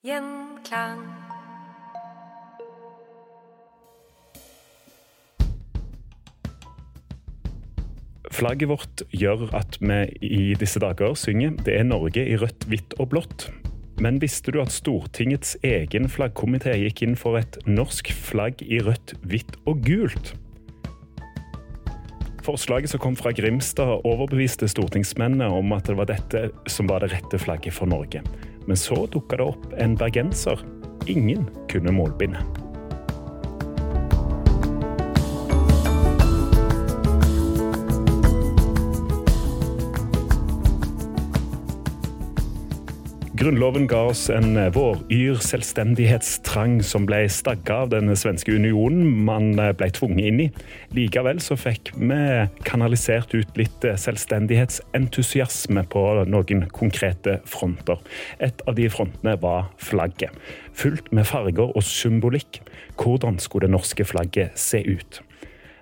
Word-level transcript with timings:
Gjenklang. 0.00 1.00
Flagget 8.32 8.70
vårt 8.70 9.02
gjør 9.12 9.50
at 9.58 9.76
vi 9.84 9.98
i 10.24 10.54
disse 10.56 10.80
dager 10.80 11.12
synger 11.12 11.50
'Det 11.50 11.74
er 11.76 11.84
Norge 11.84 12.24
i 12.24 12.36
rødt, 12.40 12.64
hvitt 12.64 12.96
og 12.96 13.10
blått'. 13.12 13.50
Men 14.00 14.22
visste 14.22 14.50
du 14.50 14.62
at 14.62 14.72
Stortingets 14.72 15.58
egen 15.62 16.08
flaggkomité 16.08 16.72
gikk 16.80 17.02
inn 17.02 17.16
for 17.16 17.36
et 17.36 17.58
norsk 17.66 18.08
flagg 18.08 18.62
i 18.62 18.80
rødt, 18.80 19.20
hvitt 19.20 19.56
og 19.66 19.84
gult? 19.84 20.32
Forslaget 22.42 22.88
som 22.88 23.00
kom 23.00 23.16
fra 23.16 23.32
Grimstad 23.32 24.00
overbeviste 24.04 24.64
stortingsmennene 24.68 25.44
om 25.44 25.72
at 25.72 25.84
det 25.84 25.96
var 25.96 26.06
dette 26.06 26.50
som 26.66 26.88
var 26.88 27.00
det 27.00 27.12
rette 27.12 27.38
flagget 27.38 27.74
for 27.74 27.84
Norge. 27.84 28.22
Men 28.66 28.76
så 28.76 29.06
dukka 29.12 29.38
det 29.40 29.48
opp 29.52 29.72
en 29.78 29.96
bergenser 29.96 30.60
ingen 31.10 31.46
kunne 31.70 31.92
målbinde. 31.92 32.42
Grunnloven 43.40 43.86
ga 43.88 44.02
oss 44.10 44.26
en 44.28 44.52
våryr 44.74 45.38
selvstendighetstrang 45.40 46.82
som 46.84 47.06
ble 47.08 47.22
stagga 47.32 47.78
av 47.86 47.92
den 47.94 48.12
svenske 48.12 48.52
unionen 48.52 49.06
man 49.24 49.54
ble 49.56 49.88
tvunget 49.96 50.28
inn 50.28 50.42
i. 50.44 50.48
Likevel 50.92 51.40
så 51.40 51.56
fikk 51.56 51.94
vi 51.96 52.18
kanalisert 52.68 53.32
ut 53.32 53.56
litt 53.56 53.86
selvstendighetsentusiasme 54.04 55.86
på 55.88 56.02
noen 56.28 56.66
konkrete 56.76 57.38
fronter. 57.48 58.04
Et 58.44 58.60
av 58.68 58.76
de 58.76 58.90
frontene 58.92 59.38
var 59.40 59.72
flagget. 59.80 60.36
Fullt 60.76 61.08
med 61.08 61.24
farger 61.32 61.72
og 61.72 61.80
symbolikk. 61.80 62.60
Hvordan 63.00 63.40
skulle 63.40 63.70
det 63.70 63.78
norske 63.78 64.04
flagget 64.04 64.52
se 64.60 64.84
ut? 64.84 65.22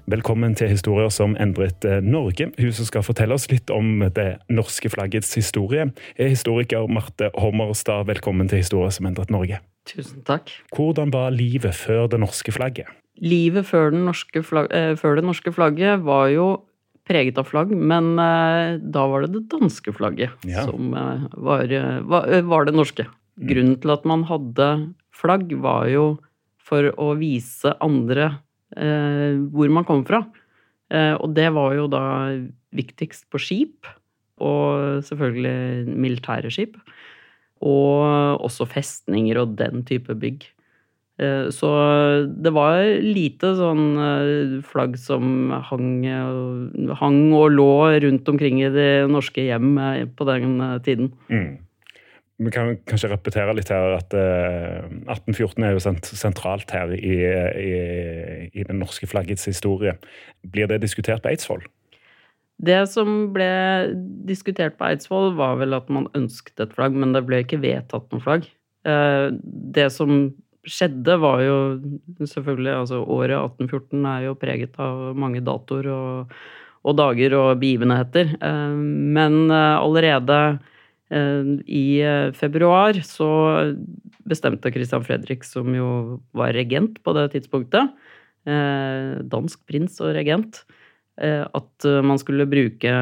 Velkommen 0.09 0.55
til 0.57 0.71
Historier 0.73 1.11
som 1.13 1.35
endret 1.37 1.85
eh, 1.85 1.99
Norge. 2.01 2.47
Hun 2.57 2.73
som 2.73 2.87
skal 2.89 3.05
fortelle 3.05 3.37
oss 3.37 3.45
litt 3.51 3.69
om 3.69 4.01
det 4.17 4.39
norske 4.49 4.89
flaggets 4.89 5.35
historie, 5.37 5.91
er 6.17 6.31
historiker 6.33 6.87
Marte 6.89 7.29
Hommerstad. 7.37 8.07
Velkommen 8.09 8.49
til 8.49 8.63
Historier 8.63 8.95
som 8.95 9.09
endret 9.11 9.29
Norge. 9.35 9.59
Tusen 9.89 10.23
takk. 10.25 10.49
Hvordan 10.73 11.13
var 11.13 11.35
livet 11.37 11.77
før 11.77 12.09
det 12.09 12.23
norske 12.23 12.55
flagget? 12.57 12.89
Livet 13.21 13.69
før, 13.69 13.91
den 13.93 14.07
norske 14.09 14.41
flagg, 14.47 14.73
eh, 14.73 14.95
før 14.97 15.19
det 15.21 15.27
norske 15.29 15.53
flagget 15.53 16.01
var 16.07 16.33
jo 16.33 16.49
preget 17.09 17.37
av 17.41 17.49
flagg, 17.51 17.77
men 17.77 18.15
eh, 18.23 18.79
da 18.81 19.05
var 19.13 19.27
det 19.27 19.35
det 19.37 19.45
danske 19.53 19.93
flagget 19.97 20.49
Ja. 20.49 20.65
som 20.65 20.95
eh, 20.97 21.29
var, 21.37 21.69
eh, 21.69 22.01
var, 22.01 22.33
eh, 22.33 22.49
var 22.49 22.65
det 22.65 22.77
norske. 22.79 23.05
Grunnen 23.45 23.77
til 23.83 23.93
at 23.93 24.09
man 24.09 24.25
hadde 24.25 24.73
flagg, 25.13 25.53
var 25.61 25.89
jo 25.93 26.15
for 26.65 26.93
å 26.97 27.13
vise 27.21 27.77
andre 27.85 28.39
hvor 28.79 29.71
man 29.75 29.85
kom 29.89 30.05
fra. 30.07 30.23
Eh, 30.91 31.15
og 31.19 31.35
det 31.37 31.51
var 31.53 31.75
jo 31.77 31.89
da 31.91 32.03
viktigst 32.77 33.27
på 33.33 33.41
skip, 33.43 33.89
og 34.39 35.03
selvfølgelig 35.05 35.97
militære 35.99 36.53
skip. 36.55 36.77
Og 37.59 38.39
også 38.45 38.69
festninger 38.71 39.41
og 39.43 39.57
den 39.59 39.83
type 39.89 40.15
bygg. 40.15 40.47
Eh, 41.19 41.49
Så 41.51 41.69
det 42.31 42.53
var 42.55 42.79
lite 43.03 43.51
sånn 43.59 43.87
eh, 43.99 44.63
flagg 44.63 44.95
som 44.97 45.51
hang, 45.51 46.05
hang 47.01 47.33
og 47.35 47.51
lå 47.51 47.73
rundt 48.05 48.29
omkring 48.31 48.63
i 48.63 48.71
de 48.71 48.89
norske 49.11 49.43
hjem 49.43 49.73
eh, 49.83 50.05
på 50.07 50.25
den 50.29 50.61
eh, 50.61 50.79
tiden. 50.87 51.11
Mm. 51.29 51.57
Vi 52.39 52.53
kan 52.55 52.77
kanskje 52.87 53.11
repetere 53.11 53.55
litt 53.59 53.71
her 53.73 53.97
at 53.97 54.15
eh, 54.15 54.85
1814 55.11 55.65
er 55.67 55.73
jo 55.75 55.83
sent 55.83 56.07
sentralt 56.07 56.71
her 56.71 56.93
i, 56.95 57.17
i, 57.19 57.73
i 58.55 58.67
den 58.69 58.79
norske 58.79 59.09
flaggets 59.11 59.49
historie. 59.51 59.97
Blir 60.47 60.71
det 60.71 60.79
diskutert 60.85 61.25
på 61.25 61.33
Eidsvoll? 61.33 61.65
Det 62.59 62.79
som 62.91 63.29
ble 63.35 63.49
diskutert 64.27 64.79
på 64.79 64.87
Eidsvoll, 64.89 65.33
var 65.39 65.59
vel 65.61 65.75
at 65.77 65.91
man 65.95 66.09
ønsket 66.19 66.63
et 66.63 66.75
flagg, 66.75 66.95
men 66.95 67.15
det 67.15 67.25
ble 67.27 67.43
ikke 67.45 67.61
vedtatt 67.63 68.07
noe 68.15 68.23
flagg. 68.23 68.47
Eh, 68.87 69.29
Det 69.75 69.91
som 69.95 70.31
skjedde, 70.69 71.19
var 71.23 71.43
jo 71.43 71.59
selvfølgelig 72.23 72.75
altså 72.75 73.03
Året 73.03 73.39
1814 73.39 74.09
er 74.15 74.25
jo 74.27 74.39
preget 74.39 74.79
av 74.83 75.15
mange 75.19 75.43
datoer 75.43 75.87
og, 75.91 76.35
og 76.87 76.99
dager 76.99 77.35
og 77.39 77.61
begivenheter. 77.63 78.35
Eh, 78.39 78.75
Men 79.19 79.51
eh, 79.51 79.79
allerede 79.79 80.41
eh, 80.55 80.59
i 81.11 82.01
eh, 82.05 82.33
februar 82.37 82.99
så 83.07 83.29
bestemte 84.29 84.73
Christian 84.73 85.05
Fredrik, 85.07 85.45
som 85.45 85.73
jo 85.73 86.21
var 86.37 86.53
regent 86.53 86.99
på 87.05 87.15
det 87.17 87.31
tidspunktet, 87.33 87.95
eh, 88.49 89.21
dansk 89.25 89.63
prins 89.69 89.97
og 90.05 90.13
regent, 90.17 90.65
eh, 91.21 91.47
at 91.47 91.89
man 92.05 92.21
skulle 92.21 92.49
bruke 92.49 92.93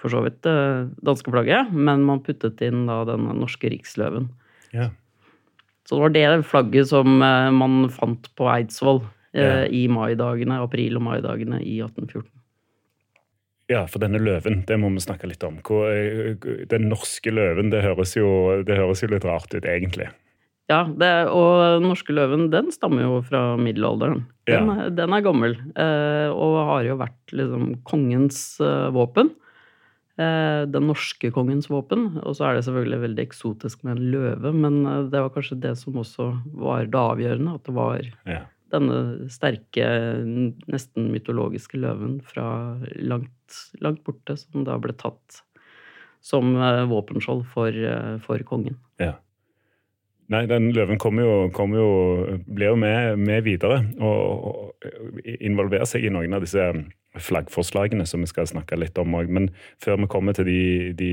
for 0.00 0.10
så 0.10 0.24
vidt 0.24 0.40
det 0.42 0.96
danske 1.04 1.30
flagget, 1.30 1.70
men 1.70 2.02
man 2.08 2.22
puttet 2.24 2.60
inn 2.64 2.86
da 2.88 3.04
den 3.04 3.28
norske 3.38 3.70
riksløven. 3.70 4.30
Ja. 4.72 4.88
Så 5.84 5.98
det 5.98 6.02
var 6.02 6.14
det 6.14 6.46
flagget 6.48 6.88
som 6.88 7.18
man 7.20 7.88
fant 7.92 8.30
på 8.38 8.48
Eidsvoll 8.48 9.02
Ja. 9.34 9.66
i 9.66 9.86
maidagene, 9.86 10.56
april- 10.58 10.96
og 10.96 11.02
maidagene 11.02 11.60
i 11.62 11.78
1814. 11.84 12.39
Ja, 13.70 13.84
for 13.86 14.02
denne 14.02 14.18
løven, 14.18 14.64
det 14.66 14.76
må 14.82 14.88
vi 14.90 15.02
snakke 15.04 15.28
litt 15.30 15.44
om. 15.46 15.60
Eh, 15.62 16.34
Den 16.70 16.88
norske 16.90 17.30
løven, 17.30 17.70
det 17.70 17.84
høres, 17.84 18.16
jo, 18.18 18.62
det 18.66 18.76
høres 18.80 19.02
jo 19.04 19.10
litt 19.12 19.24
rart 19.28 19.54
ut, 19.54 19.62
egentlig. 19.64 20.08
Ja, 20.70 20.84
det, 20.86 21.10
og 21.34 21.82
norske 21.82 22.14
løven, 22.14 22.48
den 22.50 22.70
stammer 22.74 23.02
jo 23.02 23.22
fra 23.26 23.56
middelalderen. 23.58 24.24
Den, 24.46 24.66
Ja. 24.70 24.88
den 24.90 25.12
er 25.14 25.22
gammel, 25.22 25.56
eh, 25.74 26.28
og 26.30 26.58
har 26.66 26.82
jo 26.84 26.96
vært 26.98 27.32
liksom 27.34 27.82
kongens 27.84 28.60
eh, 28.60 28.90
våpen. 28.90 29.30
Den 30.20 30.84
norske 30.84 31.30
kongens 31.32 31.70
våpen. 31.70 32.18
Og 32.26 32.34
så 32.36 32.44
er 32.44 32.54
det 32.58 32.64
selvfølgelig 32.66 32.98
veldig 33.00 33.22
eksotisk 33.24 33.84
med 33.84 33.96
en 33.96 34.10
løve, 34.12 34.50
men 34.52 35.08
det 35.08 35.16
var 35.16 35.30
kanskje 35.30 35.56
det 35.62 35.78
som 35.78 35.94
også 35.94 36.26
var 36.60 36.84
det 36.84 36.92
avgjørende. 37.00 37.54
At 37.54 37.64
det 37.64 37.74
var 37.74 38.02
Ja. 38.26 38.42
Denne 38.72 39.28
sterke, 39.32 39.86
nesten 40.70 41.10
mytologiske 41.12 41.80
løven 41.80 42.18
fra 42.26 42.46
langt, 42.96 43.60
langt 43.82 44.04
borte, 44.06 44.36
som 44.38 44.66
da 44.66 44.78
ble 44.82 44.94
tatt 44.98 45.42
som 46.20 46.54
eh, 46.56 46.84
våpenskjold 46.90 47.46
for, 47.48 47.68
eh, 47.68 48.16
for 48.24 48.42
kongen. 48.46 48.78
Ja. 49.00 49.16
Nei, 50.30 50.44
den 50.46 50.68
løven 50.76 51.00
kommer 51.02 51.26
jo, 51.26 51.36
kom 51.50 51.72
jo 51.74 51.88
blir 52.46 52.70
jo 52.70 52.78
med, 52.78 53.18
med 53.18 53.42
videre 53.42 53.80
og, 53.98 54.44
og 54.46 54.90
involverer 55.42 55.88
seg 55.90 56.06
i 56.06 56.12
noen 56.14 56.36
av 56.36 56.44
disse 56.44 56.68
flaggforslagene 57.18 58.06
som 58.06 58.22
vi 58.22 58.28
skal 58.30 58.46
snakke 58.46 58.78
litt 58.78 58.98
om 59.02 59.16
òg. 59.18 59.26
Men 59.32 59.48
før 59.82 59.98
vi 60.04 60.10
kommer 60.12 60.36
til 60.36 60.46
de, 60.46 60.60
de 60.94 61.10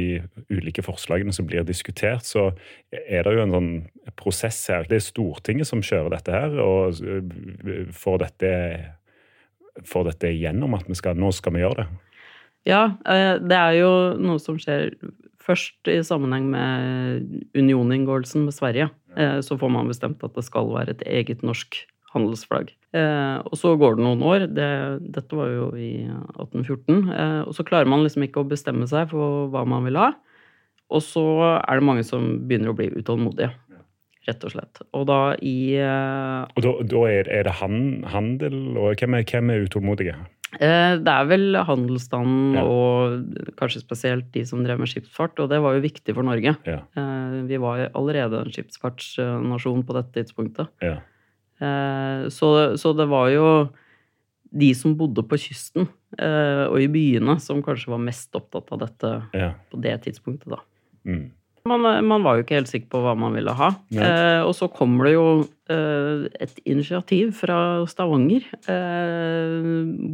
ulike 0.53 0.85
forslagene 0.85 1.33
som 1.33 1.47
blir 1.49 1.65
diskutert, 1.65 2.27
så 2.29 2.51
er 2.93 3.25
det 3.25 3.33
jo 3.33 3.47
en 3.47 3.55
sånn 3.55 3.71
prosess 4.17 4.59
her. 4.71 4.87
Det 4.89 4.99
er 4.99 5.05
Stortinget 5.05 5.69
som 5.69 5.83
kjører 5.85 6.15
dette 6.17 6.33
her, 6.35 6.57
og 6.63 6.97
øh, 7.01 7.87
får 7.95 8.19
dette, 8.25 8.51
får 9.87 10.09
dette 10.11 10.33
igjennom 10.33 10.75
at 10.77 10.87
vi 10.89 10.97
skal, 10.97 11.17
nå 11.19 11.31
skal 11.35 11.55
vi 11.55 11.63
gjøre 11.63 11.83
det. 11.83 11.87
Ja, 12.67 12.81
eh, 13.07 13.35
det 13.39 13.57
er 13.57 13.77
jo 13.79 13.91
noe 14.19 14.41
som 14.43 14.57
skjer 14.59 14.91
først 15.47 15.87
i 15.87 16.01
sammenheng 16.03 16.49
med 16.51 17.51
unioninngåelsen 17.55 18.43
med 18.49 18.55
Sverige. 18.57 18.89
Eh, 19.15 19.39
Så 19.41 19.55
får 19.57 19.71
man 19.71 19.87
bestemt 19.87 20.23
at 20.25 20.35
det 20.35 20.43
skal 20.43 20.67
være 20.73 20.91
et 20.97 21.05
eget 21.07 21.43
norsk 21.47 21.77
handelsflagg. 22.13 22.73
Eh, 22.93 23.37
Og 23.47 23.55
så 23.55 23.71
går 23.79 23.95
det 23.95 24.03
noen 24.03 24.21
år. 24.27 24.47
Det, 24.51 24.67
dette 25.15 25.35
var 25.39 25.47
jo 25.53 25.69
i 25.79 26.03
1814. 26.35 27.09
eh, 27.13 27.41
Og 27.47 27.53
så 27.55 27.63
klarer 27.63 27.87
man 27.87 28.03
liksom 28.03 28.23
ikke 28.27 28.43
å 28.43 28.49
bestemme 28.49 28.87
seg 28.87 29.09
for 29.13 29.47
hva 29.53 29.63
man 29.65 29.85
vil 29.87 29.95
ha. 29.95 30.11
Og 30.91 31.01
så 31.03 31.23
er 31.59 31.79
det 31.79 31.83
mange 31.87 32.03
som 32.07 32.47
begynner 32.47 32.71
å 32.71 32.75
bli 32.77 32.89
utålmodige. 32.95 33.51
Rett 34.27 34.43
og 34.43 34.51
slett. 34.51 34.81
Og 34.97 35.05
da 35.07 35.19
i 35.39 35.77
uh, 35.79 36.43
Og 36.57 36.63
da, 36.65 36.71
da 36.91 37.03
er, 37.07 37.29
er 37.31 37.45
det 37.47 37.53
han, 37.61 37.77
handel, 38.11 38.57
og 38.75 38.97
hvem 38.99 39.15
er, 39.15 39.23
hvem 39.29 39.53
er 39.53 39.63
utålmodige? 39.63 40.15
Uh, 40.57 40.95
Det 40.99 41.13
er 41.13 41.29
vel 41.29 41.55
handelsstanden 41.67 42.57
Ja. 42.57 42.63
og 42.67 43.53
kanskje 43.59 43.83
spesielt 43.85 44.27
de 44.35 44.43
som 44.47 44.63
drev 44.65 44.79
med 44.83 44.91
skipsfart, 44.91 45.39
og 45.39 45.49
det 45.51 45.61
var 45.63 45.77
jo 45.77 45.85
viktig 45.85 46.15
for 46.15 46.27
Norge. 46.27 46.57
Ja. 46.67 46.81
Uh, 46.97 47.47
Vi 47.47 47.59
var 47.63 47.87
allerede 47.95 48.41
en 48.43 48.51
skipsfartsnasjon 48.51 49.85
på 49.87 49.95
dette 49.95 50.19
tidspunktet. 50.19 50.67
Ja. 50.83 50.99
Så, 52.29 52.77
så 52.77 52.91
det 52.93 53.07
var 53.09 53.31
jo 53.33 53.45
de 54.53 54.67
som 54.77 54.93
bodde 54.93 55.23
på 55.25 55.39
kysten 55.41 55.87
og 56.21 56.75
i 56.77 56.85
byene, 56.93 57.39
som 57.41 57.63
kanskje 57.65 57.89
var 57.89 58.03
mest 58.03 58.35
opptatt 58.37 58.69
av 58.75 58.83
dette 58.83 59.09
på 59.71 59.79
det 59.81 59.95
tidspunktet, 60.05 60.51
da. 60.53 60.59
Mm. 61.09 61.31
Man, 61.67 61.85
man 62.07 62.25
var 62.25 62.37
jo 62.37 62.45
ikke 62.45 62.57
helt 62.59 62.71
sikker 62.71 62.89
på 62.93 63.01
hva 63.03 63.13
man 63.19 63.35
ville 63.37 63.53
ha. 63.57 63.71
Eh, 63.93 64.41
og 64.45 64.53
så 64.57 64.69
kommer 64.71 65.09
det 65.09 65.13
jo 65.15 65.27
eh, 65.73 66.27
et 66.43 66.61
initiativ 66.65 67.33
fra 67.39 67.59
Stavanger, 67.89 68.47
eh, 68.71 69.57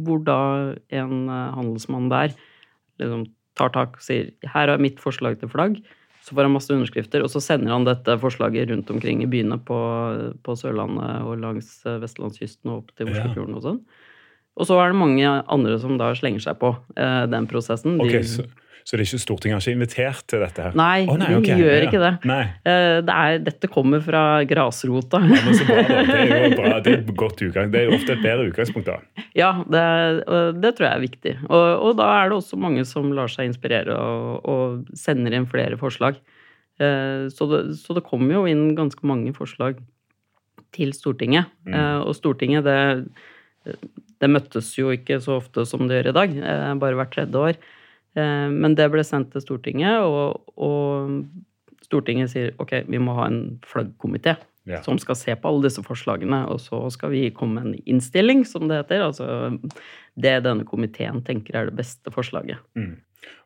hvor 0.06 0.22
da 0.26 0.40
en 0.94 1.28
eh, 1.28 1.56
handelsmann 1.58 2.10
der 2.12 2.34
liksom 3.00 3.28
tar 3.58 3.70
tak 3.74 3.98
og 3.98 4.02
sier 4.02 4.32
her 4.50 4.72
er 4.72 4.82
mitt 4.82 4.98
forslag 5.02 5.38
til 5.40 5.50
flagg. 5.52 5.78
Så 6.24 6.32
får 6.32 6.46
han 6.46 6.54
masse 6.54 6.72
underskrifter, 6.72 7.20
og 7.20 7.28
så 7.28 7.42
sender 7.44 7.74
han 7.74 7.84
dette 7.84 8.16
forslaget 8.16 8.70
rundt 8.70 8.88
omkring 8.94 9.20
i 9.20 9.28
byene 9.28 9.58
på, 9.60 9.76
på 10.40 10.54
Sørlandet 10.56 11.26
og 11.28 11.36
langs 11.42 11.76
eh, 11.84 12.00
vestlandskysten 12.00 12.72
og 12.72 12.82
opp 12.82 12.94
til 12.96 13.12
Oslofjorden 13.12 13.58
og 13.58 13.64
sånn. 13.66 13.80
Og 14.54 14.68
så 14.68 14.78
er 14.78 14.92
det 14.92 15.00
mange 15.00 15.26
andre 15.28 15.76
som 15.82 15.98
da 16.00 16.12
slenger 16.16 16.46
seg 16.46 16.56
på 16.62 16.70
eh, 16.96 17.24
den 17.30 17.48
prosessen. 17.50 17.98
Ok, 18.00 18.08
okay, 18.08 18.24
så, 18.30 18.46
så 18.84 18.98
det 18.98 19.00
er 19.00 19.08
ikke 19.08 19.18
Stortinget 19.22 19.56
har 19.56 19.62
ikke 19.64 19.76
invitert 19.78 20.18
til 20.28 20.42
dette 20.44 20.60
her? 20.66 20.74
Nei, 20.76 21.06
Å, 21.08 21.14
de 21.16 21.28
ok, 21.38 21.46
gjør 21.56 21.84
ikke 21.86 22.00
det. 22.02 22.10
Nei. 22.28 22.42
Eh, 22.68 22.98
Det 23.06 23.14
er, 23.14 23.38
dette 23.46 23.70
kommer 23.72 24.02
fra 24.04 24.22
grasrota. 24.50 25.20
Ja, 25.24 25.38
men 25.46 25.56
så 25.56 25.64
bra, 25.64 25.78
da. 25.88 26.02
Det 26.04 26.26
er 26.26 26.44
jo 26.44 26.50
bra. 26.58 26.72
Det 26.84 26.92
er 26.98 27.14
godt 27.24 27.40
utgang. 27.46 27.70
Det 27.72 27.80
er 27.80 27.94
ofte 27.96 28.12
et 28.18 28.20
bedre 28.26 28.50
utgangspunkt, 28.50 28.90
da. 28.90 29.24
Ja, 29.40 29.48
det, 29.72 29.84
det 30.60 30.74
tror 30.76 30.88
jeg 30.90 30.92
er 30.98 31.04
viktig. 31.06 31.32
Og, 31.48 31.64
og 31.88 31.96
da 32.02 32.10
er 32.18 32.28
det 32.28 32.36
også 32.42 32.58
mange 32.60 32.84
som 32.88 33.08
lar 33.16 33.32
seg 33.32 33.48
inspirere 33.48 33.96
og, 33.96 34.44
og 34.52 34.98
sender 35.00 35.32
inn 35.40 35.48
flere 35.48 35.80
forslag. 35.80 36.20
Eh, 36.76 37.24
Så 37.32 37.48
det, 37.48 37.62
så 37.80 37.96
det 37.96 38.04
kommer 38.04 38.36
jo 38.36 38.44
inn 38.50 38.74
ganske 38.76 39.00
mange 39.08 39.32
forslag 39.36 39.80
til 40.76 40.92
Stortinget. 40.92 41.48
Mm. 41.64 41.72
Eh, 41.78 42.02
Og 42.04 42.12
Stortinget, 42.18 42.68
det, 42.68 43.80
det 44.20 44.28
møttes 44.28 44.74
jo 44.76 44.92
ikke 44.92 45.20
så 45.24 45.38
ofte 45.40 45.64
som 45.68 45.86
det 45.88 46.02
gjør 46.02 46.10
i 46.12 46.14
dag, 46.20 46.36
bare 46.84 46.98
hvert 47.00 47.12
tredje 47.16 47.40
år. 47.48 47.58
Eh, 48.16 48.48
Men 48.50 48.74
det 48.78 48.90
ble 48.92 49.04
sendt 49.04 49.32
til 49.32 49.42
Stortinget, 49.42 50.00
og, 50.00 50.42
og 50.56 51.24
Stortinget 51.84 52.30
sier 52.32 52.52
ok, 52.62 52.84
vi 52.88 52.98
må 53.02 53.14
ha 53.18 53.26
en 53.30 53.60
flaggkomité 53.66 54.36
Ja. 54.66 54.78
som 54.80 54.96
skal 54.98 55.14
se 55.14 55.34
på 55.36 55.48
alle 55.50 55.66
disse 55.66 55.82
forslagene, 55.84 56.46
og 56.48 56.56
så 56.58 56.78
skal 56.90 57.10
vi 57.12 57.26
komme 57.36 57.60
med 57.60 57.66
en 57.74 57.82
innstilling, 57.84 58.46
som 58.48 58.64
det 58.68 58.78
heter. 58.80 59.02
Altså 59.04 59.58
det 60.16 60.38
denne 60.46 60.64
komiteen 60.64 61.20
tenker 61.26 61.54
er 61.58 61.66
det 61.68 61.76
beste 61.76 62.10
forslaget. 62.10 62.56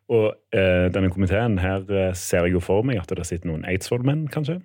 Og 0.09 0.33
eh, 0.55 0.87
denne 0.93 1.09
komiteen 1.11 1.57
her 1.59 1.83
eh, 1.91 2.13
ser 2.15 2.45
jeg 2.47 2.53
jo 2.55 2.61
for 2.63 2.83
meg 2.87 3.01
at 3.01 3.11
det 3.11 3.25
sitter 3.27 3.51
noen 3.51 3.65
Eidsvoll-menn, 3.67 4.29
kanskje? 4.31 4.61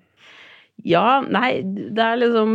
Ja, 0.85 1.21
nei, 1.27 1.63
det 1.65 2.03
er 2.03 2.17
liksom 2.23 2.55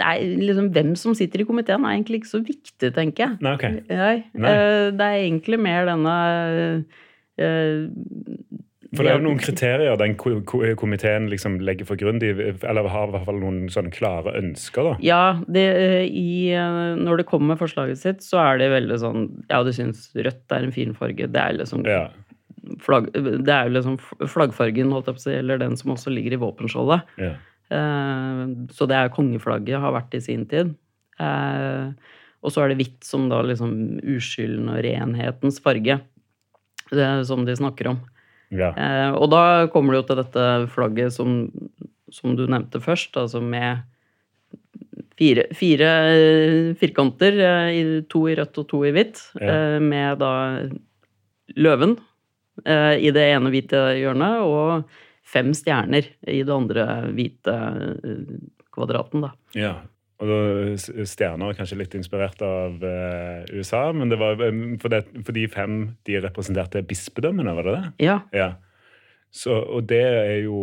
er 0.00 0.22
liksom 0.40 0.70
Hvem 0.72 0.94
som 0.96 1.14
sitter 1.14 1.40
i 1.42 1.44
komiteen, 1.44 1.84
er 1.84 1.96
egentlig 1.98 2.22
ikke 2.22 2.30
så 2.32 2.40
viktig, 2.46 2.92
tenker 2.96 3.26
jeg. 3.26 3.36
Nei, 3.44 3.52
ok. 3.58 3.64
Nei, 3.90 4.16
Nei. 4.34 4.50
eh, 4.56 4.90
Det 4.96 5.06
er 5.08 5.18
egentlig 5.26 5.58
mer 5.60 5.84
denne 5.90 6.14
uh, 7.40 7.98
For 8.92 9.04
det 9.06 9.12
er 9.12 9.16
jo 9.20 9.24
noen 9.24 9.38
kriterier 9.40 9.96
den 10.00 10.14
ko 10.20 10.34
ko 10.48 10.58
komiteen 10.76 11.28
liksom 11.32 11.54
legger 11.64 11.86
for 11.88 11.96
grunn, 11.96 12.18
eller 12.20 12.88
har 12.92 13.08
i 13.08 13.14
hvert 13.14 13.24
fall 13.28 13.38
noen 13.40 13.62
sånne 13.72 13.92
klare 13.94 14.34
ønsker, 14.36 14.84
da. 14.90 14.96
Ja, 15.00 15.20
det, 15.48 15.64
i, 16.12 16.52
når 17.00 17.22
det 17.22 17.26
kommer 17.30 17.54
med 17.54 17.60
forslaget 17.62 17.98
sitt, 18.02 18.20
så 18.26 18.36
er 18.42 18.60
det 18.60 18.68
veldig 18.74 18.98
sånn 19.00 19.22
Ja, 19.48 19.62
du 19.64 19.72
syns 19.72 20.10
rødt 20.14 20.52
er 20.52 20.66
en 20.68 20.74
fin 20.76 20.92
farge. 20.98 21.24
Det 21.32 21.40
er 21.40 21.56
liksom 21.56 21.86
Ja. 21.88 22.10
flagg, 22.84 23.08
det 23.16 23.48
er 23.54 23.72
liksom 23.72 23.96
flaggfargen, 24.28 24.92
holdt 24.92 25.08
jeg 25.08 25.16
på 25.16 25.24
å 25.24 25.24
si, 25.24 25.32
eller 25.40 25.58
den 25.58 25.74
som 25.80 25.90
også 25.96 26.12
ligger 26.12 26.36
i 26.36 26.42
våpenskjoldet. 26.44 27.02
ja. 27.18 27.32
Eh, 27.72 28.42
Så 28.76 28.86
det 28.90 28.96
er 29.00 29.12
kongeflagget, 29.14 29.80
har 29.80 29.92
vært 29.96 30.14
i 30.18 30.20
sin 30.20 30.44
tid. 30.46 30.74
Eh, 31.18 31.92
Og 32.42 32.50
så 32.50 32.64
er 32.64 32.72
det 32.72 32.78
hvitt 32.80 33.04
som 33.06 33.28
da 33.30 33.38
liksom 33.46 34.00
uskylden 34.02 34.68
og 34.72 34.80
renhetens 34.82 35.60
farge, 35.62 36.00
det 36.90 37.04
er 37.06 37.22
som 37.24 37.44
de 37.46 37.54
snakker 37.56 37.88
om. 37.94 38.00
ja. 38.50 38.72
Eh, 38.76 39.12
Og 39.14 39.30
da 39.30 39.66
kommer 39.72 39.92
det 39.94 40.02
jo 40.02 40.08
til 40.10 40.22
dette 40.24 40.68
flagget 40.74 41.12
som, 41.14 41.50
som 42.10 42.34
du 42.36 42.46
nevnte 42.46 42.80
først, 42.82 43.16
altså 43.16 43.40
med 43.40 43.82
fire, 45.16 45.44
fire 45.54 45.88
firkanter, 46.80 47.38
eh, 47.38 48.02
to 48.10 48.26
i 48.28 48.34
rødt 48.36 48.58
og 48.58 48.68
to 48.68 48.82
i 48.84 48.92
hvitt, 48.92 49.20
Ja. 49.40 49.76
eh, 49.76 49.78
med 49.80 50.18
da 50.18 50.68
løven 51.56 51.96
eh, 52.66 52.98
i 53.00 53.10
det 53.10 53.22
ene 53.36 53.50
hvite 53.50 53.80
hjørnet, 54.02 54.42
og 54.42 54.84
fem 55.32 55.52
stjerner 55.56 56.10
i 56.28 56.42
det 56.44 56.52
andre 56.54 56.84
hvite 57.16 57.54
eh, 58.04 58.36
kvadraten, 58.74 59.26
da. 59.28 59.34
ja. 59.58 59.74
Og 60.22 60.76
Stjerner 60.78 61.50
er 61.50 61.56
kanskje 61.58 61.80
litt 61.80 61.94
inspirert 61.98 62.38
av 62.46 62.84
eh, 62.86 63.40
USA, 63.56 63.88
men 63.96 64.06
det 64.12 64.20
var 64.20 64.38
eh, 64.38 64.58
for, 64.78 64.92
det, 64.92 65.00
for 65.26 65.34
de 65.34 65.48
fem 65.50 65.80
de 66.06 66.20
representerte 66.22 66.84
bispedømmene, 66.86 67.56
var 67.56 67.66
det 67.66 67.72
det? 67.74 67.88
Ja. 68.06 68.20
Ja. 68.36 68.52
Så, 69.34 69.56
og 69.56 69.88
det 69.90 69.98
er 70.04 70.36
jo 70.44 70.60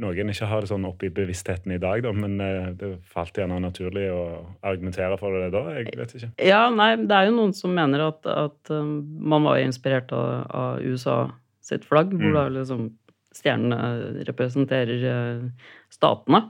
Noen 0.00 0.30
ikke 0.32 0.48
har 0.48 0.62
det 0.64 0.70
sånn 0.70 0.86
oppe 0.88 1.10
i 1.10 1.12
bevisstheten 1.12 1.74
i 1.74 1.80
dag, 1.82 2.00
da, 2.06 2.14
men 2.14 2.38
det 2.78 2.92
falt 3.12 3.36
gjerne 3.36 3.58
naturlig 3.60 4.06
å 4.14 4.22
argumentere 4.64 5.18
for 5.20 5.36
det 5.36 5.50
da. 5.58 5.64
Jeg 5.82 5.92
vet 5.98 6.16
ikke. 6.16 6.30
Ja, 6.48 6.62
nei, 6.72 6.94
det 7.02 7.18
er 7.18 7.28
jo 7.28 7.36
noen 7.36 7.52
som 7.58 7.74
mener 7.76 8.06
at, 8.06 8.24
at 8.30 8.72
man 8.72 9.44
var 9.44 9.60
inspirert 9.60 10.14
av, 10.16 10.46
av 10.54 10.80
USA 10.86 11.18
sitt 11.60 11.84
flagg, 11.84 12.14
hvor 12.14 12.30
Mm. 12.32 12.38
da 12.38 12.48
liksom 12.62 12.88
stjernene 13.36 14.24
representerer 14.28 15.06
eh, 15.12 15.68
statene. 15.92 16.44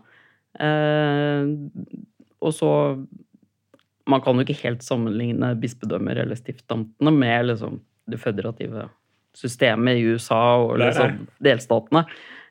Eh, 0.60 1.52
og 2.42 2.54
så 2.54 2.72
Man 4.10 4.20
kan 4.20 4.34
jo 4.34 4.42
ikke 4.42 4.64
helt 4.64 4.82
sammenligne 4.82 5.52
bispedømmer 5.62 6.18
eller 6.18 6.34
stiftamtene 6.34 7.12
med 7.14 7.46
liksom 7.46 7.76
det 8.10 8.18
føderative 8.18 8.88
systemet 9.38 10.00
i 10.00 10.08
USA 10.10 10.58
og 10.58 10.80
liksom 10.82 11.20
delstatene. 11.38 12.02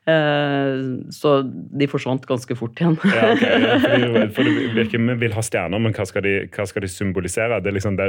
Eh, 0.02 0.80
så 1.14 1.32
de 1.46 1.86
forsvant 1.86 2.24
ganske 2.26 2.56
fort 2.58 2.80
igjen. 2.80 2.96
Ja, 3.06 3.28
okay, 3.36 3.60
ja, 3.62 3.76
fordi, 3.78 4.22
for 4.34 4.48
det 4.48 4.70
virker 4.74 5.04
Vi 5.04 5.14
vil 5.20 5.36
ha 5.36 5.44
stjerner, 5.46 5.82
men 5.84 5.94
hva 5.94 6.06
skal 6.08 6.24
de, 6.26 6.32
hva 6.50 6.66
skal 6.66 6.82
de 6.82 6.90
symbolisere? 6.90 7.60
Det, 7.62 7.74
liksom, 7.76 7.98
det 8.00 8.08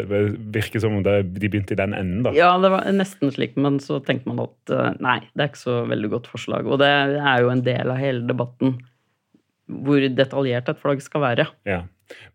virker 0.55 0.81
som 0.81 0.97
om 0.97 1.03
det, 1.05 1.19
de 1.35 1.51
begynte 1.51 1.77
i 1.77 1.79
den 1.79 1.93
enden, 1.97 2.23
da. 2.25 2.33
Ja, 2.37 2.55
det 2.61 2.73
var 2.73 2.89
nesten 2.95 3.33
slik, 3.35 3.53
men 3.61 3.77
så 3.83 4.01
tenkte 4.05 4.31
man 4.31 4.41
at 4.47 4.73
eh, 4.73 4.97
nei, 5.05 5.19
det 5.33 5.45
er 5.45 5.53
ikke 5.53 5.65
så 5.65 5.83
veldig 5.91 6.13
godt 6.15 6.31
forslag. 6.33 6.65
Og 6.65 6.81
det 6.81 6.89
er 6.89 7.45
jo 7.45 7.53
en 7.53 7.65
del 7.65 7.93
av 7.93 8.01
hele 8.01 8.25
debatten 8.29 8.79
hvor 9.83 10.01
detaljert 10.17 10.67
et 10.69 10.81
flagg 10.81 11.01
skal 11.01 11.23
være. 11.23 11.45
Ja. 11.69 11.83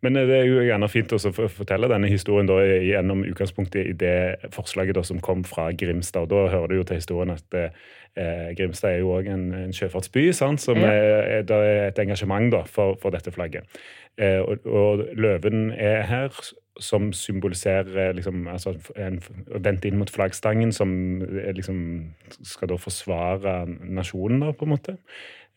Men 0.05 0.17
eh, 0.17 0.27
det 0.29 0.41
er 0.41 0.49
jo 0.49 0.65
gjerne 0.67 0.91
fint 0.93 1.15
også 1.15 1.33
å 1.33 1.49
fortelle 1.53 1.91
denne 1.91 2.11
historien 2.11 2.49
da, 2.49 2.59
gjennom 2.63 3.25
utgangspunktet 3.29 3.93
i 3.93 3.95
det 3.99 4.51
forslaget 4.55 4.99
da, 4.99 5.05
som 5.07 5.23
kom 5.25 5.45
fra 5.49 5.71
Grimstad. 5.73 6.27
og 6.27 6.33
Da 6.33 6.45
hører 6.57 6.73
du 6.73 6.81
jo 6.81 6.89
til 6.89 7.01
historien 7.01 7.35
at 7.35 7.59
eh, 7.59 8.51
Grimstad 8.59 8.97
er 8.97 9.03
jo 9.03 9.15
òg 9.19 9.31
en, 9.33 9.49
en, 9.65 9.75
sjøfartsby, 9.77 10.31
sant? 10.37 10.63
som 10.65 10.81
Ja. 10.81 10.93
er, 10.93 11.43
det 11.49 11.57
er 11.57 11.89
et 11.89 12.03
engasjement 12.03 12.51
da, 12.55 12.65
for, 12.67 12.99
for 13.03 13.15
dette 13.15 13.35
flagget. 13.35 13.67
Eh, 14.19 14.41
og, 14.43 14.67
og 14.67 15.05
løven 15.15 15.71
er 15.71 16.03
her, 16.09 16.35
som 16.81 17.13
symboliserer 17.13 18.13
liksom, 18.15 18.47
altså 18.51 18.75
en, 18.97 19.19
vendt 19.63 19.87
inn 19.87 19.99
mot 19.99 20.11
flaggstangen, 20.11 20.73
som 20.75 20.91
liksom, 21.55 21.81
skal 22.47 22.71
da 22.71 22.79
forsvare 22.79 23.55
nasjonen, 23.83 24.43
da, 24.45 24.53
på 24.55 24.67
en 24.67 24.75
måte. 24.75 24.97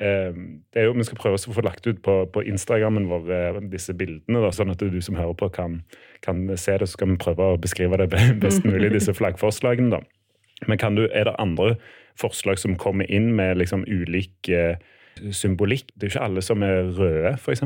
Eh, 0.01 0.37
det 0.73 0.81
er 0.81 0.87
jo, 0.87 0.95
Vi 0.97 1.05
skal 1.05 1.19
prøve 1.19 1.37
å 1.37 1.55
få 1.55 1.63
lagt 1.65 1.87
ut 1.87 2.01
på, 2.05 2.15
på 2.33 2.43
Instagrammen 2.49 3.09
vår 3.11 3.33
eh, 3.35 3.59
disse 3.71 3.93
bildene, 3.97 4.41
da, 4.41 4.51
sånn 4.55 4.73
at 4.73 4.81
du 4.81 5.01
som 5.03 5.19
hører 5.19 5.37
på 5.37 5.51
kan, 5.53 5.81
kan 6.25 6.47
se 6.57 6.77
det. 6.81 6.89
Så 6.89 6.97
skal 6.97 7.13
vi 7.13 7.21
prøve 7.21 7.53
å 7.53 7.59
beskrive 7.61 7.99
det 8.01 8.09
best 8.43 8.65
mulig, 8.65 8.93
disse 8.95 9.13
flaggforslagene. 9.17 9.99
da. 9.99 10.01
Men 10.69 10.81
kan 10.81 10.97
du, 10.97 11.07
er 11.09 11.29
det 11.29 11.37
andre 11.41 11.75
forslag 12.19 12.59
som 12.61 12.77
kommer 12.77 13.09
inn 13.09 13.31
med 13.37 13.61
liksom 13.61 13.85
ulik 13.89 14.49
eh, 14.49 14.81
symbolikk? 15.33 15.93
Det 15.95 16.07
er 16.07 16.09
jo 16.09 16.15
ikke 16.15 16.27
alle 16.29 16.45
som 16.45 16.65
er 16.65 16.91
røde, 16.97 17.35
f.eks. 17.37 17.65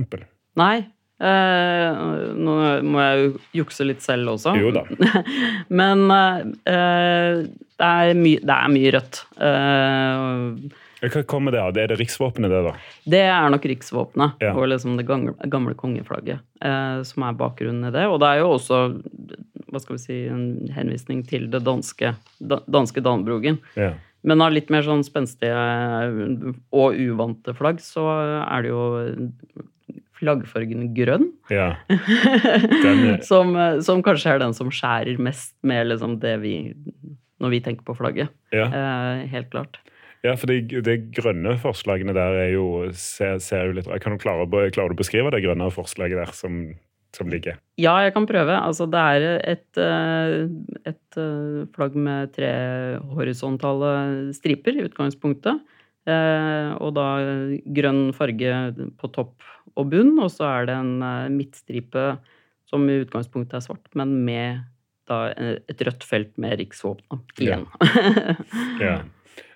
Nei. 0.59 0.85
Eh, 1.15 1.99
nå 2.35 2.53
må 2.83 2.99
jeg 2.99 3.19
jo 3.21 3.27
jukse 3.61 3.85
litt 3.87 4.03
selv 4.03 4.33
også. 4.33 4.55
Jo 4.59 4.73
da. 4.75 4.83
Men 5.79 6.03
eh, 6.11 7.45
det, 7.47 7.87
er 7.87 8.17
my, 8.19 8.33
det 8.43 8.57
er 8.57 8.73
mye 8.73 8.91
rødt. 8.97 9.21
Eh, 9.39 10.81
Hva 11.01 11.23
kommer 11.27 11.51
det 11.51 11.59
av? 11.61 11.75
Er 11.77 11.87
det 11.91 11.97
riksvåpenet, 11.99 12.49
det, 12.49 12.61
da? 12.65 12.73
det 13.11 13.21
er 13.27 13.49
nok 13.51 13.65
riksvåpenet 13.67 14.41
Ja. 14.41 14.53
og 14.55 14.67
liksom 14.71 14.95
det 14.97 15.05
gamle, 15.05 15.33
gamle 15.51 15.75
kongeflagget 15.75 16.39
eh, 16.63 17.03
som 17.03 17.23
er 17.27 17.33
bakgrunnen 17.37 17.89
i 17.89 17.91
det. 17.91 18.05
Og 18.07 18.19
det 18.23 18.29
er 18.31 18.39
jo 18.43 18.53
også 18.55 18.79
hva 19.71 19.81
skal 19.81 19.97
vi 19.97 20.01
si, 20.05 20.17
en 20.31 20.69
henvisning 20.71 21.25
til 21.27 21.49
det 21.51 21.63
danske, 21.65 22.13
da, 22.39 22.61
danske 22.71 23.01
Danbrogen. 23.03 23.57
Ja. 23.75 23.91
Men 24.25 24.41
av 24.41 24.53
litt 24.55 24.69
mer 24.73 24.81
sånn 24.87 25.03
spenstige 25.05 25.53
og 26.73 26.95
uvante 26.97 27.53
flagg, 27.57 27.81
så 27.83 28.05
er 28.47 28.63
det 28.65 28.71
jo 28.71 28.85
flaggfargen 30.15 30.93
grønn. 30.95 31.27
ja. 31.51 31.73
Er- 31.89 33.21
Som, 33.25 33.55
som 33.83 34.01
kanskje 34.05 34.31
er 34.35 34.39
den 34.45 34.53
som 34.55 34.71
skjærer 34.73 35.19
mest 35.21 35.55
med 35.63 35.87
liksom 35.91 36.19
det 36.23 36.37
vi 36.41 36.55
Når 37.41 37.51
vi 37.51 37.59
tenker 37.61 37.83
på 37.83 37.95
flagget. 37.99 38.29
ja. 38.55 38.65
Eh, 38.71 39.25
helt 39.27 39.49
klart. 39.51 39.77
Ja, 40.25 40.33
for 40.41 40.49
de, 40.51 40.57
de 40.85 40.95
grønne 41.15 41.53
forslagene 41.61 42.13
der 42.17 42.35
er 42.47 42.51
jo 42.55 42.65
ser, 42.97 43.37
ser 43.43 43.69
jo 43.69 43.77
litt 43.77 43.87
Kan 44.03 44.15
du 44.15 44.21
klare, 44.21 44.43
å- 44.47 44.89
å 44.89 44.97
beskrive 44.97 45.31
det 45.33 45.43
grønne 45.45 45.69
forslaget 45.73 46.17
der 46.19 46.33
som, 46.35 46.59
som 47.15 47.29
ligger? 47.31 47.59
Ja, 47.79 47.93
jeg 48.03 48.13
kan 48.17 48.25
prøve. 48.27 48.57
Altså, 48.57 48.87
det 48.91 48.99
er 48.99 49.27
et, 49.55 49.79
eh, 49.79 50.49
et 50.91 51.19
eh, 51.21 51.63
flagg 51.77 51.95
med 51.95 52.33
tre 52.35 52.51
horisontale 53.15 54.33
striper 54.35 54.75
i 54.79 54.85
utgangspunktet. 54.89 55.61
Eh, 56.05 56.75
Og 56.83 56.91
da 56.93 57.07
grønn 57.73 58.09
farge 58.13 58.51
på 58.99 59.09
topp 59.15 59.41
og 59.75 59.89
bunn, 59.91 60.13
og 60.21 60.29
så 60.31 60.45
er 60.61 60.67
det 60.69 60.75
en 60.77 61.35
midtstripe 61.35 62.17
som 62.69 62.83
i 62.89 62.99
utgangspunktet 63.03 63.57
er 63.59 63.63
svart, 63.65 63.87
men 63.97 64.13
med 64.25 64.61
da 65.09 65.27
et 65.37 65.81
rødt 65.85 66.01
felt 66.07 66.31
med 66.41 66.57
riksvåpenet 66.61 67.41
igjen. 67.43 67.65
Ja. 68.81 68.95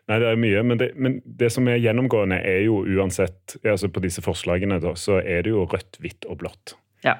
Nei, 0.09 0.17
det 0.21 0.29
er 0.31 0.39
mye, 0.41 0.61
men 0.65 0.79
det, 0.81 0.87
men 0.97 1.19
det 1.39 1.51
som 1.53 1.67
er 1.69 1.77
gjennomgående, 1.83 2.39
er 2.41 2.63
jo 2.65 2.79
uansett 2.81 3.57
altså 3.61 3.91
På 3.93 4.01
disse 4.01 4.23
forslagene 4.25 4.79
da, 4.81 4.95
så 4.97 5.19
er 5.21 5.43
det 5.45 5.53
jo 5.53 5.67
rødt, 5.69 5.99
hvitt 6.01 6.25
og 6.29 6.39
blått. 6.41 6.75
ja. 7.05 7.19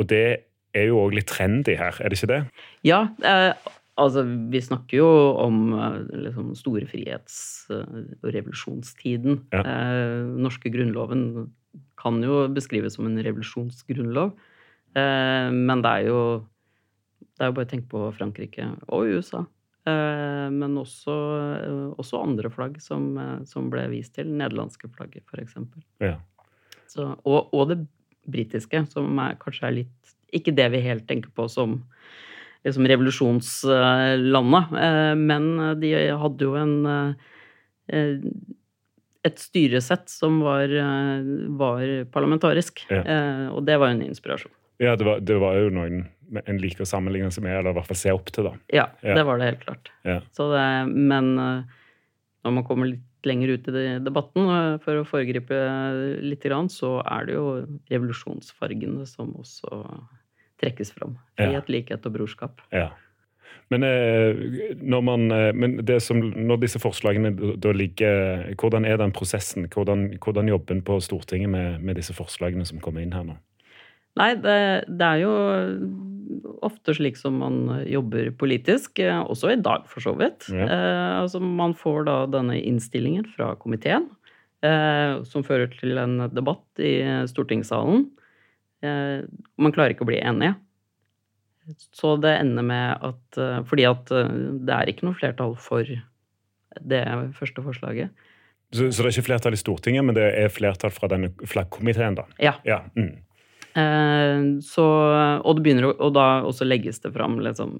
Og 0.00 0.06
det 0.08 0.46
er 0.72 0.86
jo 0.88 1.00
òg 1.02 1.12
litt 1.18 1.26
trendy 1.28 1.74
her, 1.76 1.96
er 2.00 2.08
det 2.08 2.16
ikke 2.16 2.30
det? 2.30 2.38
Ja, 2.86 3.00
eh, 3.26 3.52
altså 4.00 4.22
vi 4.24 4.60
snakker 4.64 4.96
jo 5.02 5.08
om 5.42 5.58
eh, 5.76 5.98
liksom 6.28 6.54
store 6.56 6.86
frihets- 6.88 7.66
eh, 7.74 7.98
og 8.22 8.30
revolusjonstiden. 8.32 9.42
Ja. 9.52 9.60
Eh, 9.60 10.30
norske 10.40 10.72
grunnloven 10.72 11.50
kan 12.00 12.22
jo 12.24 12.46
beskrives 12.54 12.96
som 12.96 13.10
en 13.10 13.20
revolusjonsgrunnlov, 13.20 14.32
eh, 14.96 15.50
men 15.52 15.82
det 15.84 15.92
er 15.98 16.08
jo 16.08 16.22
det 17.36 17.44
er 17.44 17.50
jo 17.50 17.56
bare 17.58 17.68
å 17.68 17.72
tenke 17.74 17.88
på 17.92 18.06
Frankrike 18.16 18.70
og 18.88 19.12
USA. 19.18 19.44
Eh, 19.90 20.48
men 20.54 20.76
også, 20.80 21.14
eh, 21.60 21.86
også 22.00 22.22
andre 22.22 22.50
flagg 22.52 22.80
som, 22.82 23.10
eh, 23.18 23.38
som 23.48 23.70
ble 23.72 23.86
vist 23.92 24.14
til. 24.16 24.30
Nederlandske 24.30 24.90
flagget, 24.94 25.24
f.eks. 25.30 25.56
Ja. 26.02 26.16
Så, 26.90 27.12
og, 27.24 27.52
og 27.54 27.68
det 27.70 27.78
britiske, 28.30 28.84
som 28.92 29.18
er, 29.22 29.38
kanskje 29.40 29.66
er 29.68 29.76
litt 29.82 30.14
Ikke 30.30 30.54
det 30.54 30.68
vi 30.70 30.78
helt 30.84 31.08
tenker 31.08 31.30
på 31.34 31.48
som 31.50 31.80
liksom 32.62 32.86
revolusjonslandet, 32.86 34.74
men 35.18 35.46
de 35.80 35.90
hadde 36.20 36.44
jo 36.44 36.52
en 36.60 36.76
et 39.26 39.40
styresett 39.42 40.06
som 40.12 40.38
var, 40.44 40.70
var 41.58 41.82
parlamentarisk. 42.12 42.84
Ja. 42.92 43.00
Eh, 43.00 43.48
Og 43.50 43.64
det 43.66 43.78
var 43.80 43.90
en 43.90 44.04
inspirasjon. 44.04 44.52
Ja, 44.80 44.94
det 44.96 45.04
var, 45.04 45.20
det 45.20 45.36
var 45.40 45.58
jo 45.58 45.72
noen 45.74 46.04
en 46.38 46.58
liker 46.62 46.84
å 46.84 46.88
sammenligne 46.88 47.30
seg 47.34 47.44
med, 47.46 47.58
eller 47.58 47.74
i 47.74 47.78
hvert 47.78 47.88
fall 47.90 47.98
se 47.98 48.12
opp 48.14 48.30
til, 48.34 48.46
da. 48.50 48.54
Ja, 48.72 48.86
Ja. 49.02 49.14
det 49.18 49.26
var 49.26 49.38
det 49.40 49.48
helt 49.50 49.64
klart. 49.66 49.90
Ja. 50.06 50.20
Så 50.36 50.50
det, 50.52 50.64
men 50.94 51.32
eh, 51.38 51.62
når 52.46 52.56
man 52.58 52.64
kommer 52.68 52.90
litt 52.92 53.06
lenger 53.26 53.52
ut 53.52 53.68
i 53.68 53.84
debatten, 54.00 54.46
eh, 54.48 54.78
for 54.84 55.00
å 55.00 55.04
foregripe 55.08 55.58
litt, 56.24 56.46
så 56.72 56.94
er 57.04 57.26
det 57.28 57.34
jo 57.36 57.66
revolusjonsfargene 57.90 59.06
som 59.06 59.34
også 59.36 59.84
trekkes 60.60 60.92
fram. 60.92 61.18
Ja. 61.38 61.46
Frihet, 61.48 61.68
likhet 61.72 62.06
og 62.06 62.16
brorskap. 62.16 62.60
Ja. 62.72 62.90
Men, 63.70 63.84
eh, 63.86 64.74
når, 64.82 65.02
man, 65.02 65.28
men 65.54 65.76
det 65.86 66.00
som, 66.02 66.18
når 66.20 66.62
disse 66.64 66.80
forslagene 66.82 67.30
da 67.60 67.70
ligger 67.70 68.48
Hvordan 68.58 68.84
er 68.84 68.96
den 68.98 69.12
prosessen? 69.14 69.68
Hvordan, 69.70 70.18
hvordan 70.18 70.48
jobber 70.50 70.74
en 70.74 70.82
på 70.82 70.96
Stortinget 71.00 71.50
med, 71.50 71.80
med 71.80 71.96
disse 72.00 72.14
forslagene 72.14 72.66
som 72.66 72.80
kommer 72.82 73.02
inn 73.04 73.14
her 73.14 73.22
nå? 73.28 73.36
Nei, 74.18 74.30
det, 74.42 74.60
det 74.88 75.06
er 75.06 75.20
jo 75.22 75.34
ofte 76.66 76.94
slik 76.96 77.18
som 77.18 77.38
man 77.40 77.60
jobber 77.88 78.30
politisk, 78.38 78.98
eh, 79.02 79.20
også 79.20 79.52
i 79.54 79.60
dag 79.60 79.86
for 79.90 80.04
så 80.04 80.14
vidt. 80.18 80.48
Ja. 80.52 80.66
Eh, 80.66 81.12
altså 81.22 81.40
man 81.42 81.74
får 81.78 82.06
da 82.08 82.16
denne 82.30 82.58
innstillingen 82.58 83.28
fra 83.34 83.52
komiteen, 83.60 84.08
eh, 84.66 85.20
som 85.28 85.46
fører 85.46 85.70
til 85.72 86.00
en 86.00 86.26
debatt 86.34 86.82
i 86.82 86.98
stortingssalen. 87.30 88.08
Eh, 88.82 89.22
man 89.60 89.74
klarer 89.76 89.94
ikke 89.94 90.06
å 90.06 90.10
bli 90.10 90.20
enige. 90.22 90.56
Så 91.94 92.16
det 92.18 92.32
ender 92.40 92.64
med 92.66 93.04
at 93.04 93.38
eh, 93.38 93.60
Fordi 93.68 93.84
at 93.86 94.10
eh, 94.16 94.30
det 94.64 94.74
er 94.74 94.90
ikke 94.90 95.06
noe 95.06 95.14
flertall 95.18 95.52
for 95.60 95.86
det 95.86 97.02
første 97.36 97.62
forslaget. 97.62 98.10
Så, 98.70 98.86
så 98.94 99.02
det 99.02 99.08
er 99.08 99.14
ikke 99.16 99.26
flertall 99.26 99.56
i 99.56 99.60
Stortinget, 99.60 100.04
men 100.06 100.14
det 100.14 100.28
er 100.38 100.52
flertall 100.52 100.92
fra 100.94 101.08
denne 101.10 101.32
flaggkomiteen, 101.50 102.16
da? 102.20 102.24
Ja. 102.38 102.54
Ja. 102.66 102.84
Mm. 102.94 103.18
Eh, 103.78 104.40
så, 104.66 104.86
og, 105.44 105.50
det 105.56 105.62
begynner, 105.64 105.90
og 105.92 106.14
da 106.16 106.42
også 106.48 106.66
legges 106.66 106.98
det 107.04 107.12
fram 107.14 107.38
liksom, 107.44 107.76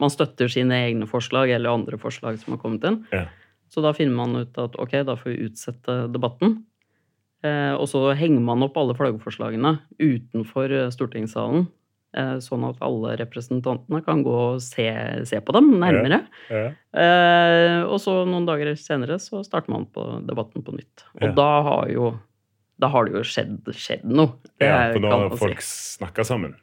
Man 0.00 0.12
støtter 0.12 0.48
sine 0.52 0.76
egne 0.88 1.06
forslag 1.08 1.50
eller 1.54 1.72
andre 1.72 1.96
forslag 2.00 2.38
som 2.40 2.54
har 2.56 2.60
kommet 2.62 2.84
inn. 2.88 3.02
Ja. 3.12 3.26
Så 3.70 3.82
da 3.84 3.92
finner 3.96 4.16
man 4.16 4.34
ut 4.36 4.56
at 4.58 4.74
ok, 4.80 4.98
da 5.06 5.14
får 5.16 5.30
vi 5.30 5.44
utsette 5.48 5.98
debatten. 6.12 6.64
Eh, 7.44 7.72
og 7.76 7.86
så 7.88 8.10
henger 8.16 8.40
man 8.44 8.64
opp 8.66 8.76
alle 8.80 8.96
flaggforslagene 8.98 9.78
utenfor 10.00 10.72
eh, 10.72 10.88
stortingssalen. 10.92 11.68
Sånn 12.42 12.64
at 12.66 12.80
alle 12.82 13.12
representantene 13.20 14.00
kan 14.02 14.24
gå 14.26 14.32
og 14.34 14.56
se, 14.64 14.82
se 15.30 15.38
på 15.46 15.52
dem 15.54 15.68
nærmere. 15.78 16.24
Ja. 16.50 16.62
Eh, 16.90 17.82
og 17.86 18.00
så 18.02 18.24
noen 18.26 18.48
dager 18.48 18.72
senere 18.74 19.20
så 19.22 19.44
starter 19.46 19.70
man 19.70 19.84
på 19.94 20.02
debatten 20.26 20.64
på 20.66 20.74
nytt. 20.74 21.04
Og 21.20 21.28
Ja. 21.28 21.32
da 21.38 21.46
har 21.68 21.86
jo 21.94 22.08
da 22.80 22.90
har 22.92 23.06
det 23.08 23.18
jo 23.18 23.24
skjedd, 23.26 23.58
skjedd 23.76 24.06
noe. 24.08 24.36
Det 24.60 24.68
ja, 24.68 24.78
for 24.94 25.04
da 25.04 25.16
har 25.16 25.34
folk 25.40 25.60
si. 25.64 25.98
snakka 25.98 26.24
sammen. 26.26 26.54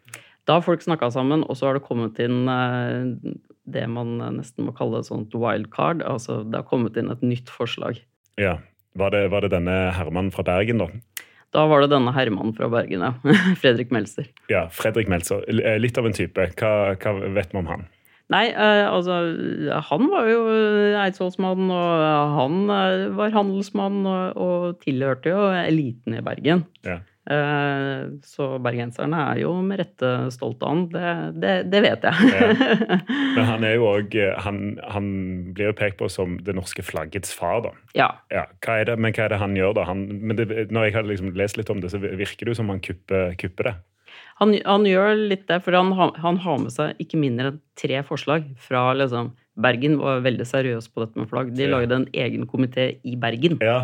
Da 0.48 0.58
har 0.58 0.64
folk 0.66 0.82
snakka 0.86 1.12
sammen, 1.14 1.44
og 1.46 1.60
så 1.60 1.70
har 1.70 1.78
det 1.78 1.84
kommet 1.86 2.20
inn 2.24 2.48
eh, 2.50 3.34
det 3.68 3.84
man 3.92 4.16
nesten 4.38 4.68
må 4.68 4.74
kalle 4.76 5.02
et 5.04 5.10
sånt 5.10 5.36
wildcard. 5.36 6.02
Altså 6.08 6.40
det 6.48 6.62
har 6.62 6.68
kommet 6.70 6.98
inn 7.00 7.12
et 7.14 7.26
nytt 7.26 7.52
forslag. 7.52 8.00
Ja. 8.40 8.58
Var 8.98 9.14
det, 9.14 9.28
var 9.30 9.46
det 9.46 9.52
denne 9.54 9.76
Herman 9.94 10.32
fra 10.34 10.46
Bergen, 10.48 10.80
da? 10.82 10.88
Da 11.56 11.68
var 11.70 11.84
det 11.84 11.92
denne 11.92 12.12
Herman 12.16 12.56
fra 12.58 12.70
Bergen, 12.72 13.04
ja. 13.06 13.36
Fredrik 13.62 13.92
Melser. 13.94 14.32
Ja, 14.52 14.66
Fredrik 14.74 15.12
Melser. 15.12 15.44
Eh, 15.52 15.78
Litt 15.80 16.00
av 16.00 16.08
en 16.10 16.16
type. 16.18 16.48
Hva, 16.58 16.72
hva 16.98 17.14
vet 17.36 17.54
vi 17.54 17.62
om 17.62 17.70
han? 17.70 17.86
Nei, 18.34 18.48
eh, 18.52 18.86
altså 18.92 19.22
Han 19.90 20.10
var 20.12 20.28
jo 20.28 20.42
eidsvollsmann, 21.00 21.70
og 21.72 22.32
han 22.36 22.64
eh, 22.76 23.04
var 23.16 23.36
handelsmann 23.36 24.02
og, 24.04 24.42
og 24.42 24.82
tilhørte 24.84 25.32
jo 25.32 25.46
eliten 25.56 26.18
i 26.18 26.26
Bergen. 26.26 26.66
Ja. 26.84 27.00
Eh, 27.28 28.04
så 28.24 28.46
bergenserne 28.64 29.20
er 29.34 29.42
jo 29.42 29.52
med 29.64 29.82
rette 29.82 30.12
stolte 30.32 30.68
av 30.68 30.74
han. 30.74 30.84
Det, 30.92 31.16
det, 31.40 31.56
det 31.72 31.82
vet 31.84 32.06
jeg. 32.08 32.60
Men 33.36 33.50
han 33.50 33.66
er 33.68 33.76
jo 33.76 33.90
òg 33.94 34.16
han, 34.44 34.62
han 34.84 35.10
blir 35.56 35.72
jo 35.72 35.78
pekt 35.80 36.00
på 36.00 36.12
som 36.12 36.38
det 36.44 36.56
norske 36.56 36.86
flaggets 36.88 37.36
far, 37.36 37.64
da. 37.68 37.76
ja. 37.96 38.12
Ja, 38.32 38.48
hva 38.64 38.80
det, 38.88 38.96
Men 39.00 39.16
hva 39.16 39.28
er 39.28 39.36
det 39.36 39.44
han 39.44 39.56
gjør, 39.60 39.76
da? 39.80 39.88
Han, 39.88 40.08
men 40.20 40.40
det, 40.40 40.48
når 40.72 40.88
jeg 40.88 41.00
har 41.00 41.08
liksom 41.08 41.36
lest 41.40 41.60
litt 41.60 41.72
om 41.72 41.84
det, 41.84 41.92
så 41.96 42.00
virker 42.00 42.44
det 42.48 42.56
jo 42.56 42.60
som 42.60 42.72
han 42.72 42.84
kupper, 42.84 43.36
kupper 43.40 43.72
det. 43.72 43.78
Han, 44.40 44.54
han 44.66 44.84
gjør 44.86 45.16
litt 45.32 45.48
det, 45.50 45.62
for 45.66 45.74
han, 45.74 45.90
han 46.22 46.38
har 46.44 46.58
med 46.62 46.72
seg 46.74 47.00
ikke 47.02 47.18
mindre 47.18 47.52
enn 47.54 47.60
tre 47.80 48.04
forslag 48.06 48.46
fra 48.62 48.92
liksom 49.00 49.32
Bergen 49.58 49.96
var 49.98 50.20
veldig 50.22 50.46
seriøs 50.46 50.86
på 50.94 51.02
dette 51.02 51.18
med 51.18 51.30
flagg. 51.32 51.48
De 51.58 51.64
Ja. 51.66 51.72
lagde 51.74 51.96
en 51.98 52.04
egen 52.14 52.44
komité 52.46 53.00
i 53.02 53.16
Bergen. 53.18 53.56
Ja. 53.66 53.80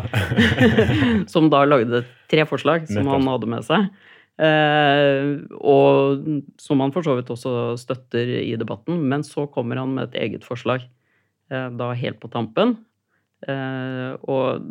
som 1.32 1.48
da 1.50 1.64
lagde 1.66 2.04
tre 2.30 2.44
forslag 2.46 2.86
som 2.86 3.00
Nettopp. 3.02 3.16
han 3.16 3.30
hadde 3.32 3.48
med 3.50 3.66
seg. 3.66 3.88
Eh, 4.38 5.32
og 5.58 6.22
som 6.62 6.78
han 6.82 6.94
for 6.94 7.02
så 7.06 7.16
vidt 7.18 7.32
også 7.34 7.74
støtter 7.82 8.30
i 8.44 8.54
debatten. 8.60 9.02
Men 9.10 9.26
så 9.26 9.48
kommer 9.50 9.82
han 9.82 9.96
med 9.98 10.12
et 10.14 10.20
eget 10.28 10.46
forslag, 10.46 10.86
eh, 11.50 11.68
da 11.74 11.90
helt 11.98 12.20
på 12.22 12.30
tampen. 12.30 12.76
Eh, 13.42 14.14
og 14.30 14.62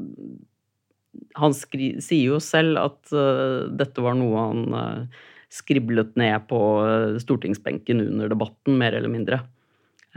han 1.37 1.53
skri 1.53 1.91
sier 2.01 2.31
jo 2.33 2.39
selv 2.41 2.79
at 2.81 3.11
eh, 3.13 3.67
dette 3.77 4.01
var 4.01 4.15
noe 4.17 4.47
han 4.47 4.63
eh, 4.79 5.21
skriblet 5.53 6.15
ned 6.19 6.48
på 6.50 6.60
eh, 6.88 7.22
stortingsbenken 7.22 8.01
under 8.07 8.31
debatten, 8.31 8.77
mer 8.79 8.98
eller 8.98 9.12
mindre. 9.12 9.41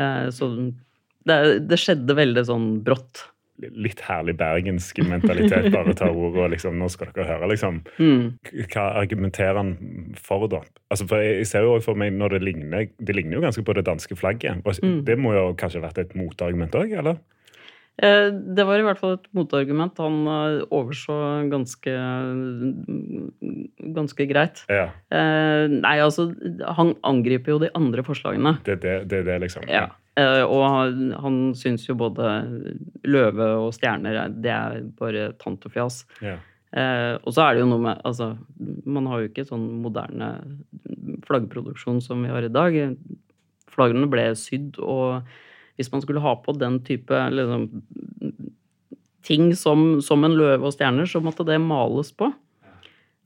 Eh, 0.00 0.28
så 0.34 0.50
det, 1.26 1.38
det 1.68 1.80
skjedde 1.80 2.16
veldig 2.16 2.46
sånn 2.48 2.68
brått. 2.86 3.26
Litt 3.56 4.02
herlig 4.04 4.34
bergensk 4.36 4.98
mentalitet. 5.08 5.70
Bare 5.72 5.94
ta 5.96 6.10
ordet 6.10 6.42
og 6.44 6.50
liksom 6.52 6.76
Nå 6.76 6.90
skal 6.92 7.08
dere 7.16 7.28
høre, 7.30 7.48
liksom. 7.54 7.78
Mm. 7.96 8.34
Hva 8.68 8.90
argumenterer 9.00 9.56
han 9.56 9.70
for, 10.20 10.44
da? 10.52 10.60
Altså, 10.92 11.06
for 11.08 11.24
Jeg 11.24 11.48
ser 11.48 11.64
jo 11.64 11.78
for 11.84 11.96
meg 11.96 12.12
når 12.18 12.36
det 12.36 12.42
ligner 12.44 12.90
Det 13.00 13.16
ligner 13.16 13.38
jo 13.38 13.46
ganske 13.46 13.64
på 13.64 13.76
det 13.78 13.86
danske 13.88 14.18
flagget. 14.18 14.60
Mm. 14.84 15.00
Det 15.08 15.16
må 15.20 15.32
jo 15.36 15.48
kanskje 15.56 15.80
ha 15.80 15.88
vært 15.88 16.02
et 16.04 16.14
motargument 16.18 16.76
òg, 16.76 16.92
eller? 17.00 17.16
Eh, 18.02 18.28
Det 18.56 18.64
var 18.68 18.78
i 18.78 18.84
hvert 18.84 18.98
fall 19.00 19.14
et 19.16 19.28
motargument 19.32 19.96
han 20.02 20.16
eh, 20.28 20.64
overså 20.70 21.16
ganske 21.48 21.94
ganske 23.96 24.26
greit. 24.30 24.64
Ja. 24.68 24.88
Eh, 25.10 25.66
Nei, 25.72 25.96
altså, 26.04 26.28
han 26.76 26.94
angriper 27.06 27.54
jo 27.54 27.60
de 27.62 27.70
andre 27.78 28.04
forslagene. 28.06 28.56
Det 28.66 28.76
er 28.78 28.82
det, 28.82 28.96
det, 29.12 29.22
det, 29.28 29.38
liksom. 29.46 29.66
Ja. 29.70 29.88
Og 30.48 30.62
han, 30.64 31.10
han 31.20 31.34
syns 31.58 31.82
jo 31.90 31.94
både 32.00 32.24
løve 33.04 33.48
og 33.66 33.74
stjerner 33.76 34.16
er- 34.22 34.32
det 34.32 34.52
er 34.52 34.78
bare 34.96 35.26
tantefjas. 35.42 36.04
Ja. 36.24 36.38
Eh, 36.76 37.16
og 37.22 37.32
så 37.36 37.44
er 37.44 37.54
det 37.54 37.60
jo 37.62 37.68
noe 37.70 37.82
med 37.84 38.00
Altså, 38.04 38.30
man 38.84 39.06
har 39.06 39.20
jo 39.22 39.28
ikke 39.30 39.44
sånn 39.48 39.66
moderne 39.84 40.30
flaggproduksjon 41.28 42.00
som 42.04 42.24
vi 42.24 42.32
har 42.32 42.44
i 42.48 42.52
dag. 42.52 42.96
Flaggene 43.76 44.08
ble 44.10 44.30
sydd, 44.40 44.78
og 44.80 45.22
hvis 45.76 45.92
man 45.92 46.02
skulle 46.04 46.22
ha 46.24 46.34
på 46.42 46.54
den 46.56 46.80
type 46.86 47.18
liksom, 47.32 47.68
ting 49.26 49.50
som, 49.58 50.00
som 50.04 50.24
en 50.26 50.36
løve 50.38 50.66
og 50.68 50.74
stjerner, 50.76 51.08
så 51.10 51.20
måtte 51.24 51.46
det 51.48 51.58
males 51.62 52.12
på. 52.16 52.32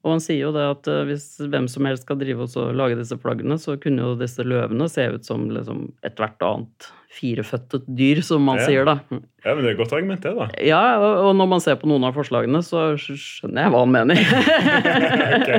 Og 0.00 0.14
han 0.14 0.22
sier 0.24 0.46
jo 0.46 0.52
det 0.54 0.62
at 0.64 0.86
eh, 0.88 1.02
hvis 1.10 1.26
hvem 1.52 1.66
som 1.68 1.84
helst 1.84 2.06
skal 2.06 2.16
drive 2.16 2.46
og 2.48 2.70
lage 2.72 2.96
disse 2.96 3.18
flaggene, 3.20 3.58
så 3.60 3.74
kunne 3.76 4.00
jo 4.00 4.14
disse 4.16 4.40
løvene 4.48 4.86
se 4.88 5.04
ut 5.12 5.28
som 5.28 5.42
liksom 5.52 5.90
ethvert 6.08 6.40
annet 6.46 6.86
fireføttet 7.12 7.84
dyr, 7.98 8.22
som 8.24 8.40
man 8.48 8.62
Ja. 8.62 8.64
sier, 8.70 8.86
da. 8.88 8.94
ja, 9.10 9.52
men 9.52 9.60
det 9.60 9.68
er 9.68 9.74
et 9.74 9.80
godt 9.82 9.92
argument, 9.98 10.22
det, 10.24 10.32
da. 10.38 10.46
Ja, 10.64 10.80
og 11.26 11.34
når 11.36 11.48
man 11.52 11.60
ser 11.60 11.76
på 11.76 11.90
noen 11.90 12.06
av 12.08 12.14
forslagene, 12.16 12.62
så 12.64 12.94
skjønner 12.96 13.66
jeg 13.66 13.74
hva 13.74 13.82
han 13.84 13.92
mener. 13.92 14.16
Ok. 15.40 15.50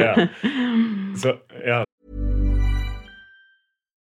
Ja. 0.00 0.14
Så. 1.18 1.34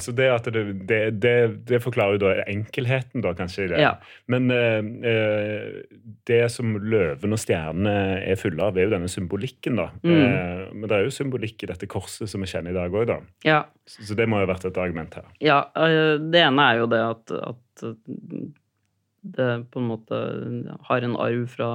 Så 0.00 0.12
det, 0.16 0.28
at 0.32 0.46
det, 0.52 0.62
det, 0.88 0.98
det, 1.22 1.34
det 1.68 1.80
forklarer 1.84 2.16
jo 2.16 2.22
da 2.22 2.44
enkelheten, 2.50 3.22
da, 3.24 3.34
kanskje. 3.38 3.66
i 3.66 3.70
det. 3.72 3.80
Ja. 3.82 3.92
Men 4.30 4.50
eh, 4.54 4.78
eh, 5.10 5.82
det 6.28 6.40
som 6.54 6.74
løven 6.80 7.36
og 7.36 7.40
stjernene 7.42 7.94
er 8.24 8.40
fulle 8.40 8.64
av, 8.64 8.78
er 8.78 8.88
jo 8.88 8.94
denne 8.94 9.10
symbolikken. 9.12 9.76
da. 9.80 9.88
Mm. 10.02 10.16
Eh, 10.16 10.64
men 10.74 10.86
det 10.88 10.96
er 10.98 11.06
jo 11.08 11.14
symbolikk 11.18 11.64
i 11.66 11.70
dette 11.72 11.88
korset 11.90 12.30
som 12.30 12.40
vi 12.44 12.50
kjenner 12.50 12.72
i 12.74 12.78
dag 12.78 12.94
òg, 12.94 13.06
da. 13.10 13.18
Ja, 13.46 13.60
Så, 13.86 14.08
så 14.10 14.16
det 14.18 14.28
må 14.30 14.38
jo 14.40 14.46
ha 14.46 14.52
vært 14.54 14.68
et 14.70 14.78
argument 14.80 15.14
her. 15.18 15.28
ja 15.42 15.60
eh, 15.76 16.16
det 16.30 16.42
ene 16.46 16.66
er 16.70 16.80
jo 16.82 16.90
det 16.92 17.00
at, 17.04 17.32
at 17.50 17.86
det 19.36 19.48
på 19.72 19.80
en 19.82 19.88
måte 19.90 20.18
har 20.88 21.04
en 21.04 21.16
arv 21.20 21.46
fra 21.52 21.70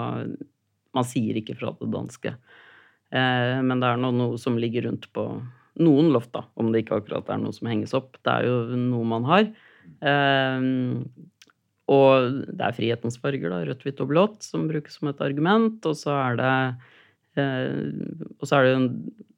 Man 0.96 1.06
sier 1.06 1.36
ikke 1.38 1.58
fra 1.60 1.74
det 1.78 1.90
danske, 1.92 2.32
eh, 3.12 3.58
men 3.62 3.82
det 3.84 3.90
er 3.90 4.00
noe, 4.00 4.16
noe 4.16 4.38
som 4.40 4.56
ligger 4.58 4.88
rundt 4.88 5.10
på 5.14 5.26
noen 5.80 6.12
loft, 6.14 6.32
da, 6.34 6.46
om 6.56 6.72
det 6.72 6.84
ikke 6.86 7.02
akkurat 7.02 7.30
er 7.30 7.38
noe 7.42 7.54
som 7.56 7.68
henges 7.68 7.94
opp. 7.98 8.16
Det 8.24 8.32
er 8.32 8.48
jo 8.48 8.58
noe 8.80 9.04
man 9.08 9.26
har. 9.28 9.48
Eh, 10.02 10.68
og 11.86 12.40
det 12.50 12.64
er 12.66 12.74
frihetens 12.78 13.20
farger, 13.22 13.52
da, 13.54 13.62
rødt, 13.68 13.84
hvitt 13.86 14.00
og 14.02 14.10
blått, 14.10 14.42
som 14.46 14.66
brukes 14.72 14.96
som 14.98 15.12
et 15.12 15.22
argument. 15.22 15.78
Og 15.86 15.98
så 16.00 16.16
er 16.18 16.40
det 16.40 16.54
eh, 17.38 17.92
og 18.40 18.48
så 18.50 18.58
er 18.62 18.70
det 18.72 18.78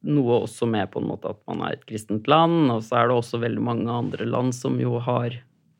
noe 0.07 0.37
også 0.45 0.69
med 0.69 0.87
på 0.93 1.01
en 1.01 1.09
måte 1.09 1.33
at 1.33 1.41
man 1.49 1.65
er 1.67 1.75
et 1.75 1.85
kristent 1.89 2.29
land, 2.31 2.69
og 2.71 2.85
så 2.87 3.01
er 3.01 3.09
det 3.09 3.17
også 3.17 3.41
veldig 3.43 3.63
mange 3.65 3.91
andre 3.91 4.27
land 4.29 4.55
som 4.55 4.77
jo 4.79 5.01
har 5.03 5.35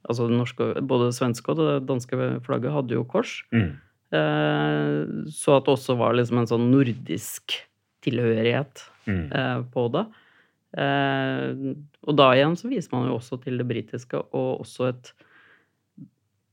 altså 0.08 0.28
det 0.30 0.38
norske, 0.40 0.66
Både 0.88 1.10
det 1.10 1.16
svenske 1.18 1.52
og 1.52 1.58
det 1.60 1.72
danske 1.88 2.18
flagget 2.46 2.72
hadde 2.76 2.96
jo 2.96 3.06
kors. 3.12 3.42
Mm. 3.56 3.72
Eh, 4.16 5.00
så 5.36 5.58
at 5.58 5.66
det 5.68 5.74
også 5.78 5.98
var 6.00 6.16
liksom 6.16 6.40
en 6.42 6.48
sånn 6.52 6.70
nordisk 6.74 7.58
tilhørighet 8.06 8.86
Mm. 9.08 9.32
eh, 9.32 9.60
på 9.72 9.86
det. 9.94 10.02
Eh, 10.78 11.74
og 12.06 12.18
da 12.20 12.28
igjen 12.36 12.58
så 12.60 12.70
viser 12.70 12.94
man 12.94 13.08
jo 13.10 13.18
også 13.18 13.40
til 13.42 13.58
det 13.58 13.66
britiske, 13.70 14.20
og 14.38 14.62
også 14.66 14.92
et 14.92 15.14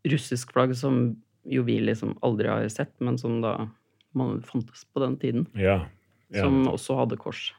russisk 0.09 0.53
flagg 0.55 0.75
som 0.77 1.15
jo 1.45 1.65
vi 1.67 1.77
liksom 1.85 2.17
aldri 2.25 2.49
har 2.49 2.65
sett, 2.73 2.95
men 3.05 3.19
som 3.21 3.43
da 3.45 3.57
man 4.17 4.41
fantes 4.47 4.87
på 4.95 5.03
den 5.03 5.19
tiden. 5.21 5.45
Ja. 5.59 5.83
ja. 6.33 6.45
Som 6.45 6.65
også 6.71 6.97
hadde 7.03 7.21
kors. 7.21 7.51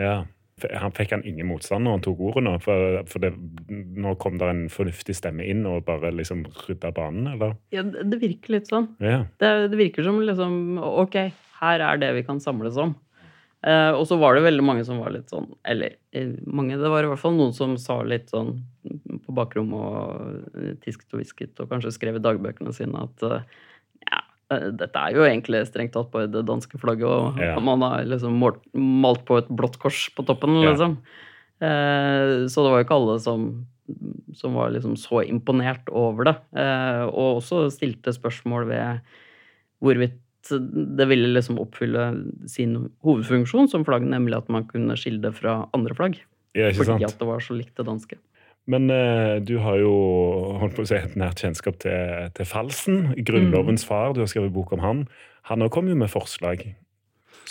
ja. 0.00 0.22
Han 0.62 0.92
fikk 0.94 1.10
han 1.10 1.24
ingen 1.26 1.48
motstand 1.48 1.82
når 1.82 1.96
han 1.96 2.02
tok 2.04 2.20
ordet 2.22 2.42
nå? 2.46 2.50
For, 2.62 2.98
for 3.10 3.24
det, 3.24 3.32
nå 3.72 4.12
kom 4.22 4.36
det 4.38 4.50
en 4.52 4.60
fornuftig 4.70 5.16
stemme 5.18 5.42
inn 5.48 5.64
og 5.66 5.80
bare 5.88 6.12
liksom 6.14 6.44
rydda 6.68 6.92
banen, 6.94 7.32
eller? 7.32 7.56
Ja, 7.74 7.82
det 7.82 8.04
det 8.12 8.20
virker 8.20 8.54
litt 8.54 8.70
sånn. 8.70 8.92
Ja. 9.02 9.24
Det, 9.42 9.50
det 9.72 9.80
virker 9.80 10.06
som 10.06 10.20
liksom 10.22 10.76
Ok, 10.78 11.16
her 11.58 11.82
er 11.88 11.98
det 11.98 12.12
vi 12.14 12.22
kan 12.28 12.38
samles 12.44 12.78
om. 12.78 12.94
Eh, 13.62 13.92
og 13.94 14.06
så 14.10 14.16
var 14.18 14.34
det 14.34 14.42
veldig 14.42 14.64
mange 14.66 14.82
som 14.84 14.98
var 14.98 15.12
litt 15.14 15.30
sånn 15.30 15.44
Eller 15.70 15.92
eh, 16.12 16.32
mange, 16.50 16.74
det 16.80 16.88
var 16.90 17.04
i 17.06 17.10
hvert 17.12 17.20
fall 17.22 17.36
noen 17.36 17.52
som 17.54 17.76
sa 17.78 18.00
litt 18.02 18.32
sånn 18.32 18.56
på 19.22 19.34
bakrommet 19.36 19.78
og 19.78 20.56
eh, 20.58 20.72
tisket 20.82 21.14
og 21.14 21.20
hvisket 21.22 21.62
og 21.62 21.68
kanskje 21.70 21.92
skrev 21.94 22.18
i 22.18 22.22
dagbøkene 22.24 22.74
sine 22.74 23.04
at 23.06 23.22
eh, 23.28 23.44
ja, 24.10 24.18
dette 24.74 24.98
er 24.98 25.14
jo 25.14 25.22
egentlig 25.28 25.60
strengt 25.70 25.94
tatt 25.94 26.10
bare 26.10 26.26
det 26.28 26.42
danske 26.48 26.76
flagget, 26.82 27.06
og 27.06 27.38
Ja. 27.38 27.54
man 27.62 27.80
har 27.86 28.02
liksom 28.04 28.34
målt, 28.42 28.58
malt 28.74 29.22
på 29.30 29.38
et 29.38 29.46
blått 29.48 29.78
kors 29.78 30.08
på 30.16 30.26
toppen, 30.26 30.58
Ja. 30.60 30.72
liksom. 30.74 30.98
Eh, 31.62 32.48
så 32.50 32.64
det 32.66 32.72
var 32.72 32.82
jo 32.82 32.86
ikke 32.88 32.98
alle 32.98 33.14
som, 33.22 33.46
som 34.34 34.58
var 34.58 34.74
liksom 34.74 34.96
så 34.98 35.22
imponert 35.22 35.86
over 35.88 36.24
det. 36.32 36.34
Eh, 36.58 37.04
og 37.06 37.38
også 37.38 37.68
stilte 37.70 38.10
spørsmål 38.12 38.66
ved 38.66 39.00
hvorvidt 39.82 40.18
det 40.50 41.06
ville 41.10 41.30
liksom 41.36 41.58
oppfylle 41.62 42.08
sin 42.50 42.88
hovedfunksjon 43.06 43.68
som 43.70 43.84
flagg, 43.86 44.02
nemlig 44.08 44.36
at 44.40 44.48
man 44.52 44.64
kunne 44.66 44.96
skille 44.98 45.20
det 45.22 45.34
fra 45.38 45.68
andre 45.76 45.94
flagg. 45.94 46.18
Ja, 46.58 46.68
Fordi 46.74 46.96
sant? 46.98 47.04
at 47.06 47.18
det 47.20 47.28
var 47.28 47.40
så 47.40 47.54
likt 47.56 47.76
det 47.78 47.86
danske. 47.86 48.18
Men 48.70 48.90
eh, 48.94 49.40
du 49.42 49.56
har 49.58 49.78
jo 49.80 49.92
holdt 50.60 50.76
på 50.76 50.84
å 50.84 50.88
si 50.90 50.94
et 50.98 51.16
nært 51.18 51.40
kjennskap 51.42 51.78
til, 51.82 52.28
til 52.36 52.46
Falsen, 52.46 53.00
Grunnlovens 53.26 53.84
far. 53.88 54.12
Du 54.14 54.20
har 54.22 54.30
skrevet 54.30 54.52
bok 54.54 54.72
om 54.76 54.82
han. 54.84 55.04
Han 55.50 55.64
òg 55.66 55.72
kom 55.74 55.88
jo 55.90 55.96
med 55.98 56.10
forslag. 56.12 56.62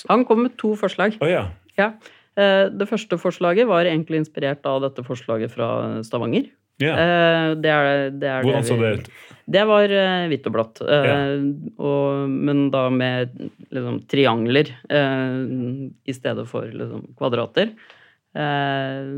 Han 0.07 0.23
kom 0.25 0.45
med 0.45 0.55
to 0.61 0.71
forslag. 0.79 1.17
Oh, 1.19 1.27
ja. 1.27 1.49
Ja. 1.79 1.91
Eh, 2.39 2.69
Det 2.71 2.87
første 2.87 3.17
forslaget 3.19 3.67
var 3.67 3.83
egentlig 3.89 4.21
inspirert 4.23 4.63
av 4.69 4.81
dette 4.85 5.03
forslaget 5.03 5.51
fra 5.51 5.99
Stavanger. 6.07 6.47
Eh, 6.89 7.51
Det 7.61 7.71
er 7.71 8.09
det, 8.11 8.27
er 8.29 8.47
Hvordan 8.47 8.65
så 8.67 8.77
det 8.79 8.91
ut? 8.99 9.09
Det 9.51 9.63
var 9.67 9.91
eh, 9.91 10.27
hvitt 10.31 10.47
og 10.47 10.53
blått. 10.55 10.81
Yeah. 10.85 11.41
og, 11.81 12.29
men 12.29 12.69
da 12.71 12.85
med 12.93 13.33
liksom, 13.69 13.99
triangler 14.11 14.69
eh, 14.89 15.41
i 16.07 16.15
stedet 16.15 16.45
for 16.49 16.69
liksom, 16.71 17.09
kvadrater. 17.19 17.73
Eh, 18.37 19.11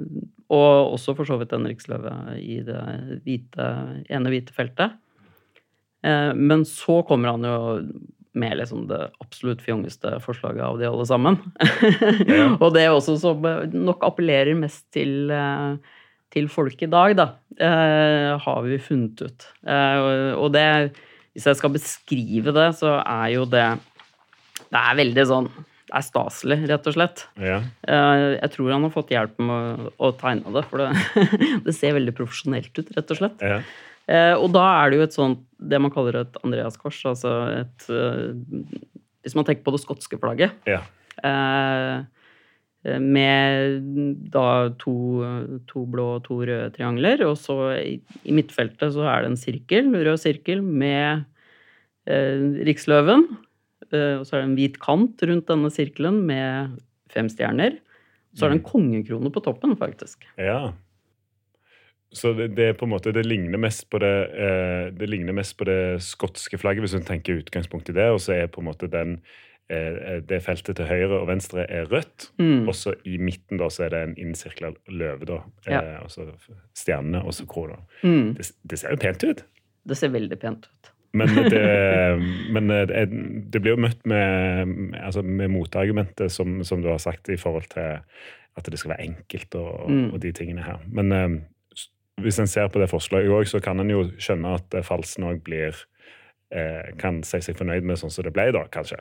og 0.53 0.95
også 0.95 1.13
for 1.17 1.29
så 1.29 1.37
vidt 1.41 1.53
en 1.53 1.67
riksløve 1.69 2.13
i 2.41 2.59
det 2.65 2.81
hvite, 3.25 3.69
ene 4.09 4.33
hvite 4.33 4.55
feltet. 4.55 4.97
Men 6.03 6.65
så 6.67 6.97
kommer 7.07 7.31
han 7.31 7.45
jo 7.47 7.53
med 8.33 8.57
liksom 8.57 8.87
det 8.89 9.11
absolutt 9.21 9.61
fjongeste 9.61 10.17
forslaget 10.23 10.63
av 10.65 10.79
de 10.79 10.87
alle 10.89 11.05
sammen. 11.05 11.37
Yeah. 12.23 12.55
og 12.59 12.73
det 12.75 12.85
er 12.85 12.93
også 12.93 13.17
som 13.21 13.43
nok 13.73 14.03
appellerer 14.05 14.55
mest 14.57 14.85
til, 14.95 15.31
eh, 15.33 15.75
til 16.33 16.47
folk 16.49 16.81
i 16.81 16.89
dag, 16.89 17.13
da, 17.19 17.25
eh, 17.61 18.31
har 18.41 18.61
vi 18.65 18.79
funnet 18.81 19.21
ut. 19.21 19.45
Eh, 19.69 20.33
og 20.33 20.49
det, 20.55 20.65
hvis 21.35 21.45
jeg 21.49 21.59
skal 21.59 21.73
beskrive 21.75 22.53
det, 22.55 22.69
så 22.79 22.95
er 23.05 23.27
jo 23.35 23.45
det 23.45 23.67
Det 24.73 24.79
er 24.81 24.95
veldig 24.97 25.25
sånn 25.29 25.47
Det 25.53 25.93
er 25.99 26.05
staselig, 26.07 26.57
rett 26.71 26.87
og 26.89 26.93
slett. 26.95 27.23
Ja. 27.37 27.59
Eh, 27.85 28.39
Jeg 28.41 28.49
tror 28.55 28.71
han 28.73 28.81
har 28.87 28.89
fått 28.95 29.11
hjelp 29.13 29.37
med 29.37 29.91
å- 29.99 30.13
tegne 30.17 30.51
det, 30.55 30.63
for 30.65 30.81
det, 30.81 30.89
det 31.67 31.75
ser 31.77 31.93
veldig 31.93 32.15
profesjonelt 32.17 32.73
ut, 32.81 32.89
rett 32.97 33.11
og 33.13 33.17
slett. 33.21 33.41
ja. 33.41 33.61
Og 34.35 34.49
da 34.51 34.63
er 34.83 34.89
det 34.89 34.97
jo 34.97 35.03
et 35.05 35.13
sånt, 35.15 35.43
det 35.63 35.79
man 35.79 35.91
kaller 35.93 36.17
et 36.25 36.35
Andreas-kors, 36.43 36.97
altså 37.07 37.61
et 37.61 37.85
Hvis 39.23 39.35
man 39.37 39.45
tenker 39.45 39.63
på 39.63 39.71
det 39.71 39.79
skotske 39.85 40.17
flagget, 40.19 40.51
ja. 40.67 40.81
Eh, 42.85 42.99
med 42.99 43.87
da 44.33 44.47
to, 44.81 44.95
to 45.69 45.85
blå 45.89 46.07
og 46.17 46.25
to 46.27 46.39
røde 46.43 46.71
triangler, 46.75 47.25
og 47.27 47.37
så 47.39 47.57
i, 47.79 47.97
i 48.23 48.35
midtfeltet 48.35 48.95
så 48.95 49.07
er 49.09 49.23
det 49.23 49.33
en 49.33 49.39
sirkel, 49.39 49.91
rød 49.95 50.21
sirkel, 50.21 50.63
med 50.63 51.25
eh, 52.09 52.45
riksløven, 52.69 53.27
eh, 53.91 54.15
og 54.19 54.27
så 54.27 54.37
er 54.37 54.43
det 54.43 54.49
en 54.51 54.57
hvit 54.59 54.79
kant 54.83 55.25
rundt 55.29 55.49
denne 55.51 55.73
sirkelen 55.73 56.23
med 56.29 56.79
fem 57.13 57.29
stjerner. 57.31 57.79
Så 58.33 58.47
er 58.47 58.49
det 58.49 58.63
en 58.63 58.65
kongekrone 58.65 59.29
på 59.29 59.43
toppen, 59.45 59.77
faktisk. 59.77 60.25
ja. 60.41 60.71
Så 62.13 62.33
det, 62.37 62.51
det 62.53 62.75
på 62.77 62.85
en 62.85 62.91
måte, 62.93 63.11
det 63.13 63.25
ligner 63.25 63.57
mest 63.57 63.87
på 63.89 63.97
det, 64.01 64.17
eh, 64.37 64.91
det 64.93 65.09
ligner 65.09 65.33
mest 65.33 65.55
på 65.57 65.65
det 65.65 65.97
skotske 66.05 66.59
flagget, 66.61 66.85
hvis 66.85 66.93
du 66.93 67.07
tenker 67.07 67.41
utgangspunkt 67.41 67.89
i 67.89 67.95
det, 67.97 68.05
og 68.13 68.21
så 68.21 68.35
er 68.35 68.51
på 68.53 68.61
en 68.61 68.69
måte 68.69 68.89
den 68.91 69.17
det 69.69 70.41
feltet 70.43 70.75
til 70.75 70.85
høyre 70.85 71.21
og 71.21 71.27
venstre 71.27 71.63
er 71.71 71.85
rødt, 71.89 72.31
Mm. 72.39 72.67
og 72.67 72.75
så 72.75 72.93
i 73.05 73.17
midten 73.17 73.57
da 73.57 73.69
så 73.71 73.85
er 73.85 73.89
det 73.89 74.01
en 74.03 74.15
innsirkla 74.17 74.73
løve, 74.91 75.25
da. 75.25 75.37
Ja. 75.67 75.79
Eh, 75.81 75.99
og 76.03 76.09
så 76.11 76.25
stjernene, 76.75 77.23
og 77.25 77.33
så 77.33 77.45
krona. 77.47 77.79
Mm. 78.03 78.33
Det, 78.35 78.51
det 78.69 78.79
ser 78.79 78.91
jo 78.91 78.99
pent 79.01 79.23
ut. 79.23 79.43
Det 79.87 79.97
ser 79.97 80.09
veldig 80.13 80.39
pent 80.39 80.67
ut. 80.67 80.91
Men 81.13 81.27
det, 81.49 81.61
men 82.53 82.67
det, 82.67 83.07
det 83.53 83.61
blir 83.61 83.75
jo 83.75 83.81
møtt 83.85 84.03
med, 84.05 84.93
altså 84.99 85.21
med 85.23 85.49
motargumentet, 85.53 86.31
som, 86.31 86.63
som 86.63 86.81
du 86.81 86.89
har 86.89 86.97
sagt, 87.01 87.29
i 87.29 87.37
forhold 87.37 87.69
til 87.73 87.99
at 88.57 88.69
det 88.69 88.77
skal 88.79 88.91
være 88.95 89.07
enkelt 89.07 89.55
og, 89.55 89.89
Mm. 89.89 90.13
og 90.13 90.19
de 90.21 90.31
tingene 90.31 90.61
her. 90.65 90.79
Men 90.91 91.11
eh, 91.11 91.39
hvis 92.21 92.37
en 92.39 92.47
ser 92.47 92.67
på 92.69 92.79
det 92.79 92.89
forslaget 92.91 93.31
òg, 93.33 93.47
så 93.49 93.59
kan 93.63 93.79
en 93.79 93.89
jo 93.89 94.03
skjønne 94.21 94.53
at 94.59 94.73
eh, 94.77 94.83
Falsen 94.85 95.23
òg 95.25 95.39
blir 95.43 95.73
eh, 96.53 96.91
Kan 96.99 97.23
si 97.23 97.39
seg 97.41 97.57
fornøyd 97.57 97.81
med 97.83 97.97
sånn 97.97 98.11
som 98.13 98.23
det 98.27 98.33
ble, 98.35 98.51
da, 98.53 98.67
kanskje. 98.69 98.99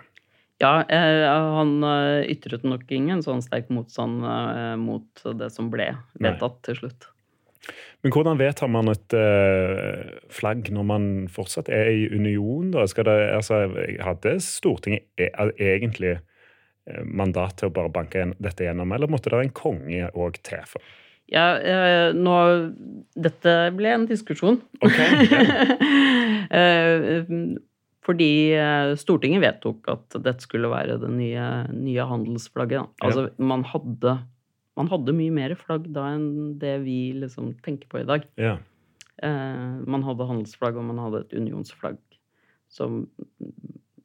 Ja, 0.63 0.85
eh, 0.87 1.25
han 1.27 1.83
eh, 1.83 2.29
ytret 2.31 2.63
nok 2.67 2.91
ingen 2.95 3.23
sånn 3.25 3.43
sterk 3.43 3.71
motstand 3.75 4.23
eh, 4.23 4.75
mot 4.79 5.25
det 5.41 5.51
som 5.55 5.73
ble 5.73 5.89
vedtatt 6.23 6.61
til 6.69 6.79
slutt. 6.79 7.09
Men 8.03 8.15
hvordan 8.15 8.39
vedtar 8.41 8.71
man 8.75 8.91
et 8.91 9.15
flagg 10.35 10.67
når 10.75 10.87
man 10.87 11.05
fortsatt 11.31 11.69
er 11.71 11.93
i 11.93 12.09
union? 12.11 12.73
da? 12.75 12.89
Skal 12.91 13.07
det, 13.07 13.15
altså, 13.37 13.61
hadde 14.03 14.33
Stortinget 14.43 15.07
e 15.15 15.29
egentlig 15.55 16.17
mandat 17.07 17.61
til 17.61 17.71
å 17.71 17.75
bare 17.77 17.93
banke 17.95 18.25
dette 18.43 18.67
gjennom, 18.67 18.91
eller 18.91 19.07
måtte 19.07 19.31
det 19.31 19.45
en 19.45 19.55
konge 19.55 20.11
òg 20.19 20.41
til? 20.43 20.67
for? 20.67 20.83
Ja, 21.31 21.47
nå 22.19 22.35
Dette 23.15 23.55
ble 23.79 23.95
en 23.95 24.11
diskusjon. 24.11 24.59
Ok, 24.83 24.99
Eh, 26.53 27.25
Fordi 28.03 28.31
eh, 28.59 28.93
Stortinget 28.99 29.45
vedtok 29.45 29.87
at 29.93 30.17
dette 30.25 30.43
skulle 30.43 30.71
være 30.73 30.99
det 30.99 31.11
nye, 31.15 31.45
nye 31.71 32.07
handelsflagget. 32.11 32.89
da. 32.99 33.07
Altså, 33.07 33.29
man 33.39 33.63
hadde, 33.71 34.17
man 34.79 34.91
hadde 34.91 35.15
mye 35.15 35.35
mer 35.35 35.55
flagg 35.61 35.87
da 35.95 36.09
enn 36.17 36.57
det 36.59 36.81
vi 36.83 37.13
liksom 37.15 37.53
tenker 37.63 37.87
på 37.93 38.01
i 38.03 38.09
dag. 38.09 38.27
Ja. 38.41 38.57
Eh, 39.23 39.77
man 39.87 40.03
hadde 40.03 40.27
handelsflagg, 40.27 40.81
og 40.81 40.89
man 40.89 40.99
hadde 40.99 41.23
et 41.27 41.37
unionsflagg 41.39 42.01
som 42.73 43.05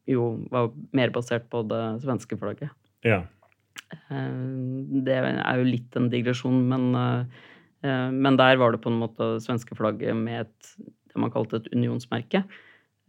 jo 0.08 0.28
var 0.52 0.70
mer 0.96 1.10
basert 1.16 1.48
på 1.50 1.64
det 1.68 1.82
svenske 2.06 2.38
flagget. 2.40 2.70
ja. 3.08 3.24
Eh, 4.12 5.04
Det 5.08 5.14
er 5.16 5.58
jo 5.62 5.68
litt 5.68 5.96
en 5.96 6.10
digresjon, 6.12 6.62
men, 6.70 6.94
eh, 7.82 8.10
men 8.12 8.38
der 8.38 8.58
var 8.58 8.72
det 8.74 8.82
på 8.84 8.92
en 8.92 9.00
måte 9.00 9.38
svenske 9.42 9.76
flagget 9.78 10.16
med 10.16 10.46
et, 10.46 10.72
det 10.78 11.16
man 11.16 11.32
kalte 11.32 11.62
et 11.62 11.70
unionsmerke. 11.74 12.44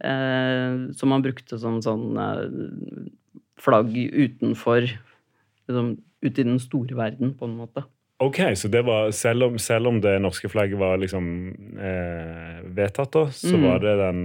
Eh, 0.03 0.91
Som 0.95 1.09
man 1.13 1.21
brukte 1.25 1.59
som 1.59 1.81
sånn 1.81 2.17
eh, 2.17 3.09
flagg 3.59 3.93
utenfor 3.95 4.85
liksom, 4.87 5.97
Ute 6.21 6.41
i 6.41 6.43
den 6.43 6.59
store 6.59 6.95
verden, 6.99 7.33
på 7.39 7.45
en 7.47 7.53
måte. 7.55 7.85
Ok, 8.19 8.41
så 8.59 8.67
det 8.67 8.81
var, 8.83 9.11
selv 9.15 9.45
om, 9.45 9.53
selv 9.57 9.87
om 9.87 10.01
det 10.03 10.17
norske 10.19 10.49
flagget 10.51 10.75
var 10.81 10.97
liksom 10.99 11.29
eh, 11.79 12.57
vedtatt, 12.75 13.13
da, 13.15 13.21
så 13.31 13.53
Mm. 13.55 13.63
var 13.63 13.79
det 13.79 13.93
den 14.01 14.19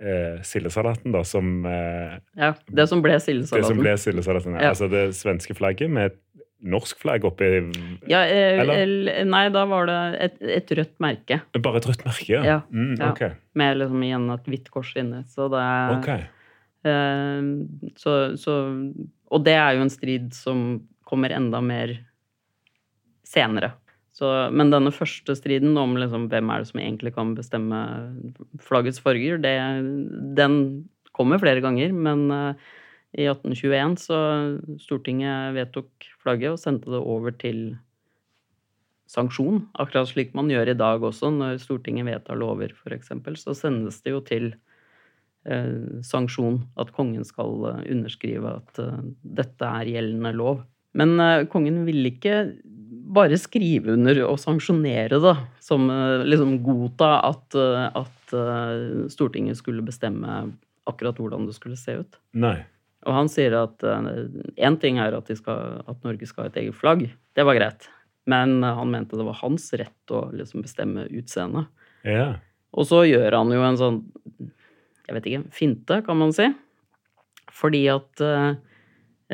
eh, 0.00 0.36
sildesalaten 0.46 1.10
da, 1.12 1.24
som 1.26 1.66
eh, 1.66 2.20
Ja, 2.38 2.52
Det 2.70 2.86
som 2.88 3.02
ble 3.02 3.16
Det 3.18 3.22
som 3.24 3.26
sildesalaten. 3.32 3.80
ble 3.82 3.96
sildesalaten. 3.98 4.54
Ja. 4.54 4.60
Ja. 4.62 4.68
Altså 4.70 4.86
det 4.88 5.02
svenske 5.18 5.54
flagget 5.58 5.90
med 5.90 6.12
norsk 6.62 6.98
flagg 7.00 7.24
oppi 7.24 7.46
Ja, 8.10 8.20
eh, 8.26 8.60
Eller? 8.60 9.24
Nei, 9.28 9.44
da 9.54 9.64
var 9.70 9.88
det 9.88 9.98
et, 10.26 10.36
et 10.60 10.72
rødt 10.78 10.94
merke. 11.02 11.40
Bare 11.56 11.80
et 11.80 11.88
rødt 11.88 12.04
merke, 12.04 12.28
ja. 12.36 12.60
Mm, 12.70 12.94
ja. 12.98 13.10
ok. 13.12 13.38
Med 13.58 13.80
liksom 13.80 14.04
igjen 14.06 14.28
et 14.34 14.50
hvitt 14.52 14.70
kors 14.74 14.92
inne. 15.00 15.24
Så 15.30 15.48
det 15.52 15.62
er 15.64 15.96
ok. 15.96 16.10
Eh, 16.84 17.50
Så, 18.00 18.16
så, 18.40 18.56
og 19.30 19.44
det 19.46 19.56
er 19.56 19.76
jo 19.76 19.84
en 19.86 19.92
strid 19.92 20.30
som 20.36 20.64
kommer 21.08 21.32
enda 21.34 21.60
mer 21.64 21.96
senere. 23.26 23.72
Så, 24.14 24.28
men 24.52 24.72
denne 24.72 24.92
første 24.92 25.32
striden 25.38 25.76
om 25.80 25.94
liksom 25.96 26.26
hvem 26.32 26.50
er 26.52 26.62
det 26.62 26.68
som 26.68 26.80
egentlig 26.82 27.14
kan 27.16 27.34
bestemme 27.38 27.78
flaggets 28.60 29.00
farger, 29.00 29.38
det, 29.40 29.54
den 30.36 30.56
kommer 31.16 31.40
flere 31.40 31.62
ganger. 31.64 31.94
Men 31.94 32.26
eh, 32.34 32.68
i 33.18 33.26
1821 33.26 33.96
så 33.98 34.18
Stortinget 34.78 35.54
vedtok 35.56 36.10
flagget 36.22 36.54
og 36.54 36.60
sendte 36.62 36.92
det 36.92 37.00
over 37.00 37.34
til 37.34 37.62
sanksjon. 39.10 39.64
Akkurat 39.82 40.10
slik 40.10 40.34
man 40.38 40.50
gjør 40.52 40.70
i 40.70 40.78
dag 40.78 41.02
også, 41.02 41.32
når 41.34 41.58
Stortinget 41.62 42.06
vedtar 42.06 42.38
lover, 42.38 42.70
f.eks. 42.70 43.10
Så 43.42 43.56
sendes 43.58 43.98
det 44.04 44.14
jo 44.14 44.22
til 44.22 44.52
eh, 45.42 46.02
sanksjon 46.06 46.62
at 46.78 46.92
kongen 46.94 47.26
skal 47.26 47.66
eh, 47.72 47.82
underskrive 47.90 48.54
at 48.60 48.82
eh, 48.82 49.02
dette 49.40 49.72
er 49.80 49.90
gjeldende 49.96 50.34
lov. 50.38 50.62
Men 50.94 51.18
eh, 51.18 51.46
kongen 51.50 51.82
ville 51.88 52.14
ikke 52.14 52.36
bare 53.10 53.38
skrive 53.42 53.96
under 53.96 54.22
og 54.28 54.38
sanksjonere 54.38 55.18
det, 55.22 55.36
som 55.62 55.90
eh, 55.90 56.26
liksom 56.30 56.60
godta 56.62 57.16
at, 57.32 57.58
eh, 57.58 57.86
at 57.90 58.36
Stortinget 59.10 59.58
skulle 59.58 59.82
bestemme 59.82 60.52
akkurat 60.86 61.18
hvordan 61.18 61.48
det 61.48 61.56
skulle 61.56 61.78
se 61.78 61.96
ut. 61.98 62.20
Nei. 62.38 62.60
Og 63.08 63.14
han 63.16 63.30
sier 63.32 63.54
at 63.56 63.80
én 63.80 64.76
ting 64.80 64.98
er 65.00 65.14
at, 65.16 65.30
skal, 65.38 65.80
at 65.88 66.02
Norge 66.04 66.26
skal 66.28 66.46
ha 66.46 66.50
et 66.50 66.58
eget 66.60 66.76
flagg. 66.76 67.06
Det 67.36 67.46
var 67.48 67.56
greit. 67.56 67.86
Men 68.28 68.62
eh, 68.64 68.76
han 68.76 68.90
mente 68.92 69.18
det 69.18 69.26
var 69.26 69.38
hans 69.40 69.70
rett 69.78 70.14
å 70.14 70.26
liksom 70.34 70.64
bestemme 70.64 71.06
utseendet. 71.08 71.70
Ja. 72.06 72.34
Og 72.76 72.86
så 72.90 73.02
gjør 73.08 73.38
han 73.38 73.52
jo 73.54 73.62
en 73.64 73.80
sånn 73.80 74.02
jeg 75.10 75.16
vet 75.16 75.26
ikke, 75.26 75.46
finte, 75.50 75.96
kan 76.06 76.18
man 76.20 76.34
si. 76.34 76.46
Fordi 77.50 77.82
at 77.90 78.22
eh, 78.22 78.50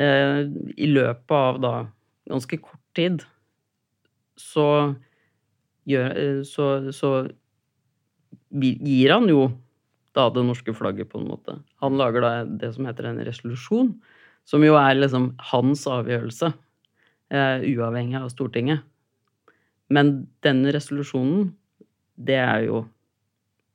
eh, 0.01 0.39
i 0.73 0.87
løpet 0.89 1.35
av 1.37 1.59
da 1.61 1.73
ganske 2.27 2.57
kort 2.63 2.81
tid 2.97 3.21
så 4.37 4.95
gjør 5.87 6.17
eh, 6.17 6.39
Så, 6.47 6.65
så 6.91 7.11
gir 8.57 9.13
han 9.13 9.29
jo 9.29 9.45
da 10.17 10.27
det 10.33 10.43
norske 10.47 10.73
flagget, 10.75 11.11
på 11.11 11.21
en 11.21 11.29
måte. 11.29 11.59
Han 11.83 11.97
lager 11.99 12.25
da 12.25 12.31
det 12.45 12.73
som 12.75 12.87
heter 12.89 13.11
en 13.11 13.21
resolusjon, 13.25 13.93
som 14.47 14.63
jo 14.65 14.77
er 14.79 14.97
liksom 14.97 15.31
hans 15.51 15.85
avgjørelse, 15.91 16.51
eh, 17.31 17.65
uavhengig 17.75 18.19
av 18.19 18.29
Stortinget. 18.33 18.85
Men 19.93 20.27
den 20.43 20.65
resolusjonen, 20.73 21.51
det 22.17 22.39
er 22.41 22.65
jo 22.67 22.85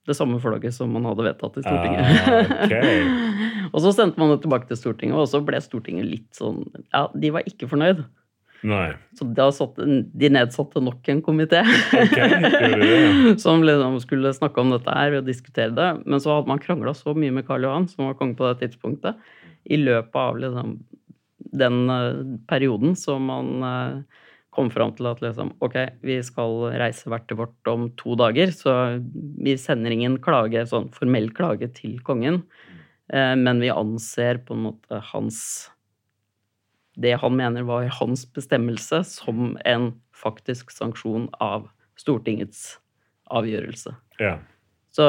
det 0.09 0.17
samme 0.19 0.41
flagget 0.43 0.75
som 0.75 0.91
man 0.91 1.07
hadde 1.07 1.29
vedtatt 1.29 1.61
i 1.61 1.63
Stortinget. 1.63 2.03
Ah, 2.27 2.65
okay. 2.67 3.05
og 3.73 3.79
så 3.85 3.93
sendte 3.95 4.19
man 4.19 4.33
det 4.33 4.41
tilbake 4.43 4.67
til 4.69 4.81
Stortinget, 4.81 5.19
og 5.19 5.31
så 5.31 5.41
ble 5.47 5.61
Stortinget 5.63 6.09
litt 6.09 6.31
sånn 6.37 6.65
Ja, 6.91 7.07
de 7.15 7.31
var 7.35 7.47
ikke 7.47 7.71
fornøyd. 7.71 8.03
Nei. 8.62 8.92
Så 9.18 9.27
da 9.35 9.48
satte, 9.51 9.85
de 10.14 10.29
nedsatte 10.31 10.79
nok 10.83 11.09
en 11.11 11.20
komité 11.27 11.64
Ok, 11.98 12.14
gjorde 12.14 12.79
de 12.79 12.90
det? 12.92 13.33
som 13.42 13.64
liksom 13.66 13.96
skulle 14.05 14.31
snakke 14.37 14.62
om 14.62 14.70
dette 14.70 14.94
her 14.94 15.18
og 15.18 15.27
diskutere 15.27 15.75
det. 15.75 15.88
Men 16.07 16.22
så 16.22 16.37
hadde 16.37 16.51
man 16.53 16.62
krangla 16.62 16.94
så 16.94 17.14
mye 17.16 17.35
med 17.35 17.46
Karl 17.48 17.66
Johan, 17.66 17.88
som 17.90 18.07
var 18.07 18.18
konge 18.20 18.38
på 18.38 18.46
det 18.46 18.62
tidspunktet, 18.62 19.18
i 19.66 19.79
løpet 19.83 20.18
av 20.18 20.38
liksom 20.42 20.77
den 21.53 21.90
eh, 21.90 22.20
perioden 22.51 22.94
som 22.98 23.27
man 23.27 23.66
eh, 23.66 24.22
kom 24.53 24.70
fram 24.70 24.92
til 24.96 25.09
at 25.11 25.22
liksom 25.25 25.55
Ok, 25.64 25.77
vi 26.05 26.18
skal 26.25 26.72
reise 26.81 27.11
hvert 27.11 27.27
til 27.29 27.40
vårt 27.40 27.70
om 27.70 27.88
to 27.98 28.16
dager, 28.20 28.53
så 28.55 28.77
vi 29.42 29.57
sender 29.61 29.94
ingen 29.94 30.18
klage, 30.22 30.64
sånn 30.68 30.90
formell 30.94 31.31
klage 31.35 31.70
til 31.77 31.98
kongen, 32.07 32.42
eh, 33.12 33.35
men 33.38 33.62
vi 33.64 33.72
anser 33.75 34.42
på 34.46 34.57
en 34.57 34.66
måte 34.70 35.03
hans 35.12 35.42
det 36.95 37.17
han 37.23 37.37
mener 37.37 37.65
var 37.69 37.89
hans 38.01 38.25
bestemmelse, 38.35 39.03
som 39.09 39.57
en 39.65 39.93
faktisk 40.13 40.71
sanksjon 40.75 41.29
av 41.41 41.69
Stortingets 41.99 42.79
avgjørelse. 43.33 43.95
Ja. 44.21 44.39
Så, 44.93 45.05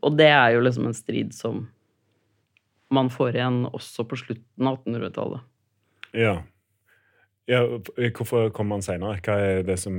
og 0.00 0.16
det 0.16 0.30
er 0.32 0.54
jo 0.54 0.62
liksom 0.64 0.88
en 0.88 0.96
strid 0.96 1.34
som 1.36 1.66
man 2.92 3.10
får 3.12 3.36
igjen 3.36 3.64
også 3.66 4.06
på 4.08 4.18
slutten 4.20 4.68
av 4.68 4.78
1800-tallet. 4.80 5.40
ja. 6.16 6.36
ja 7.50 7.60
hvorfor 8.16 8.50
kommer 8.54 8.78
han 8.78 8.86
seinere? 8.86 9.20
Hva 9.26 9.36
er 9.42 9.66
det 9.66 9.76
som 9.82 9.98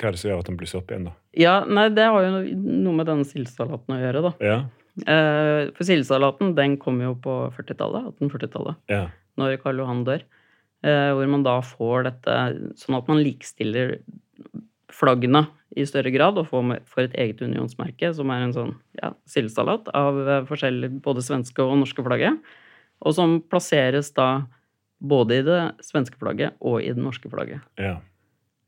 Hva 0.00 0.10
er 0.10 0.16
det 0.16 0.20
som 0.20 0.30
gjør 0.30 0.42
at 0.42 0.50
han 0.50 0.58
blusser 0.60 0.80
opp 0.82 0.92
igjen, 0.92 1.08
da? 1.10 1.14
Ja, 1.38 1.54
nei, 1.68 1.88
det 1.94 2.08
har 2.08 2.24
jo 2.26 2.42
noe 2.58 2.94
med 2.98 3.08
denne 3.08 3.26
sildesalaten 3.28 3.94
å 3.94 4.00
gjøre, 4.00 4.22
da. 4.26 4.32
Ja. 4.42 4.58
Eh, 5.06 5.70
For 5.76 5.86
sildesalaten, 5.86 6.54
den 6.56 6.76
kom 6.82 7.00
jo 7.04 7.14
på 7.22 7.36
40-tallet, 7.56 8.10
1840-tallet. 8.18 8.80
Ja. 8.90 9.04
Når 9.38 9.58
Karl 9.62 9.78
Johan 9.82 10.04
dør. 10.04 10.22
eh, 10.82 11.10
Hvor 11.14 11.28
man 11.28 11.42
da 11.46 11.60
får 11.60 12.04
dette 12.08 12.36
sånn 12.80 12.96
at 12.98 13.08
man 13.08 13.22
likestiller 13.22 13.98
flaggene 14.90 15.46
i 15.76 15.84
større 15.86 16.10
grad 16.10 16.38
og 16.40 16.48
får, 16.50 16.80
et 16.98 17.14
eget 17.14 17.42
unionsmerke, 17.46 18.12
som 18.14 18.30
er 18.30 18.42
en 18.42 18.52
sånn 18.56 18.72
ja, 18.98 19.12
sildesalat 19.30 19.88
av 19.94 20.14
forskjellige 20.18 20.48
forskjellig 20.50 20.90
både 21.04 21.22
svenske 21.22 21.62
og 21.62 21.78
norske 21.78 22.02
flagget. 22.02 22.40
Og 23.06 23.14
som 23.14 23.38
plasseres 23.40 24.10
da 24.16 24.46
både 25.00 25.38
i 25.38 25.44
det 25.46 25.60
svenske 25.86 26.18
flagget 26.20 26.56
og 26.60 26.82
i 26.82 26.90
det 26.92 27.00
norske 27.00 27.30
flagget. 27.30 27.60
ja. 27.78 28.00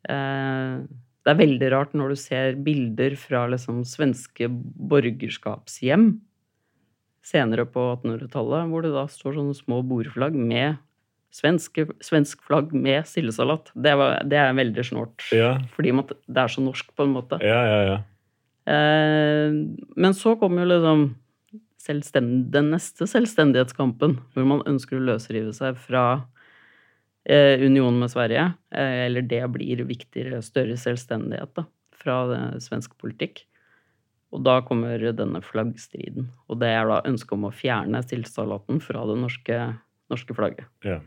Eh, 0.09 0.83
Det 1.25 1.31
er 1.31 1.39
veldig 1.39 1.71
rart 1.71 1.93
når 1.95 2.09
du 2.09 2.17
ser 2.19 2.57
bilder 2.57 3.15
fra 3.15 3.47
liksom 3.47 3.85
svenske 3.87 4.49
borgerskapshjem 4.51 6.21
senere 7.23 7.65
på 7.71 7.83
1800-tallet, 8.03 8.69
hvor 8.71 8.83
det 8.83 8.93
da 8.95 9.05
står 9.11 9.37
sånne 9.39 9.55
små 9.55 9.83
bordflagg 9.87 10.35
med 10.35 10.77
svenske, 11.33 11.87
svensk 12.05 12.43
flagg 12.45 12.73
med 12.77 13.07
sildesalat. 13.09 13.71
Det, 13.75 13.95
var- 13.97 14.23
det 14.29 14.37
er 14.43 14.53
veldig 14.59 14.85
snålt. 14.85 15.29
Ja. 15.33 15.55
Fordi 15.77 15.93
man- 15.95 16.09
det 16.09 16.37
er 16.43 16.49
så 16.53 16.61
norsk, 16.65 16.91
på 16.97 17.07
en 17.07 17.15
måte. 17.15 17.39
Ja, 17.41 17.63
ja, 17.65 17.81
ja. 17.89 17.99
Eh, 18.73 19.51
men 19.97 20.15
så 20.15 20.37
kommer 20.39 20.63
jo 20.63 20.69
liksom 20.75 21.09
den 21.83 22.71
neste 22.71 23.09
selvstendighetskampen, 23.11 24.19
hvor 24.35 24.45
man 24.47 24.61
ønsker 24.71 24.99
å 25.01 25.07
løsrive 25.09 25.51
seg 25.57 25.77
fra 25.83 26.25
eh, 27.27 27.59
unionen 27.65 27.99
med 28.05 28.11
Sverige. 28.13 28.53
Eh, 28.71 29.07
eller 29.07 29.23
det 29.23 29.43
blir 29.55 29.83
viktigere, 29.89 30.43
større 30.43 30.77
selvstendighet 30.79 31.55
da, 31.59 31.65
fra 31.99 32.21
eh, 32.37 32.59
svensk 32.63 32.95
politikk. 33.03 33.45
Og 34.33 34.43
da 34.47 34.61
kommer 34.65 35.03
denne 35.13 35.43
flaggstriden. 35.45 36.31
Og 36.49 36.61
det 36.63 36.71
er 36.73 36.89
da 36.89 37.03
ønsket 37.09 37.37
om 37.37 37.49
å 37.49 37.55
fjerne 37.55 38.01
sildsalaten 38.07 38.81
fra 38.81 39.05
det 39.11 39.19
norske, 39.21 39.59
norske 40.13 40.37
flagget. 40.37 40.69
ja. 40.87 41.01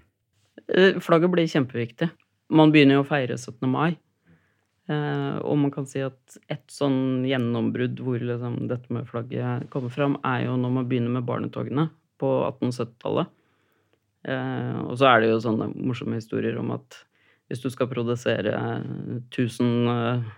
Eh, 0.71 0.99
Flagget 1.03 1.33
blir 1.33 1.49
kjempeviktig. 1.51 2.09
Man 2.55 2.71
begynner 2.71 2.99
jo 2.99 3.03
å 3.03 3.07
feire 3.09 3.35
17. 3.37 3.67
mai. 3.69 3.97
Eh, 4.85 5.37
og 5.41 5.57
man 5.57 5.71
kan 5.73 5.87
si 5.89 6.03
at 6.05 6.37
et 6.51 6.65
sånn 6.69 7.25
gjennombrudd 7.25 7.99
hvor 8.05 8.21
liksom 8.21 8.67
dette 8.69 8.93
med 8.93 9.07
flagget 9.09 9.65
kommer 9.73 9.89
fram, 9.93 10.19
er 10.23 10.45
jo 10.45 10.59
når 10.61 10.75
man 10.77 10.87
begynner 10.89 11.17
med 11.17 11.25
barnetogene 11.25 11.89
på 12.21 12.29
1870-tallet. 12.51 13.33
Eh, 14.29 14.77
og 14.85 14.95
så 15.01 15.09
er 15.09 15.21
det 15.21 15.33
jo 15.33 15.41
sånne 15.41 15.71
morsomme 15.75 16.21
historier 16.21 16.57
om 16.61 16.71
at 16.77 17.01
hvis 17.49 17.61
du 17.61 17.69
skal 17.73 17.89
produsere 17.89 18.53
1000 19.33 19.89
eh, 19.91 20.29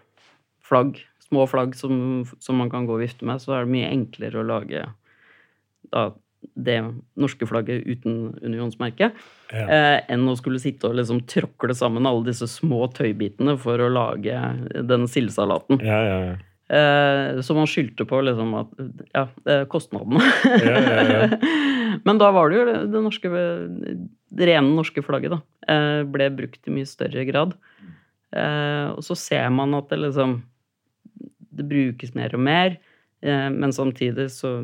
flagg, 0.68 1.04
små 1.28 1.46
flagg 1.50 1.76
som, 1.76 2.24
som 2.40 2.56
man 2.60 2.70
kan 2.74 2.86
gå 2.88 2.96
og 2.98 3.04
vifte 3.04 3.26
med, 3.28 3.42
så 3.44 3.54
er 3.58 3.66
det 3.66 3.74
mye 3.76 3.92
enklere 3.92 4.42
å 4.42 4.48
lage 4.48 4.86
da, 5.92 6.10
det 6.56 6.78
norske 7.18 7.48
flagget 7.50 7.86
uten 7.88 8.18
unionsmerke 8.46 9.10
Ja. 9.52 9.64
eh, 9.68 10.02
enn 10.14 10.28
å 10.30 10.36
skulle 10.40 10.60
sitte 10.62 10.88
og 10.90 10.98
liksom 11.00 11.22
tråkle 11.30 11.76
sammen 11.76 12.06
alle 12.08 12.28
disse 12.30 12.48
små 12.52 12.86
tøybitene 12.94 13.58
for 13.60 13.80
å 13.84 13.88
lage 13.92 14.36
den 14.88 15.08
sildesalaten. 15.12 15.80
Ja, 15.84 16.02
ja, 16.06 16.20
ja. 16.28 16.36
Eh, 16.68 17.38
så 17.48 17.56
man 17.56 17.70
skyldte 17.72 18.04
på 18.10 18.20
liksom 18.28 18.50
at 18.60 18.74
Ja, 19.16 19.26
kostnadene. 19.72 20.20
Ja, 20.68 20.80
ja, 20.84 21.30
Men 22.06 22.20
da 22.20 22.28
var 22.36 22.52
det 22.52 22.58
jo 22.60 22.66
det, 22.68 22.76
det 22.92 23.02
norske 23.06 23.30
Det 23.32 24.48
rene 24.50 24.76
norske 24.76 25.02
flagget, 25.06 25.32
da. 25.34 25.40
eh, 25.72 26.02
Ble 26.12 26.28
brukt 26.36 26.68
i 26.68 26.74
mye 26.76 26.86
større 26.90 27.24
grad. 27.30 27.56
Eh, 28.36 28.92
Og 28.92 29.00
så 29.08 29.16
ser 29.18 29.48
man 29.56 29.74
at 29.80 29.88
det 29.94 30.02
liksom 30.04 30.42
Det 31.58 31.66
brukes 31.68 32.14
mer 32.18 32.36
og 32.38 32.44
mer. 32.46 32.78
eh, 33.22 33.50
Men 33.50 33.74
samtidig 33.74 34.30
så 34.32 34.60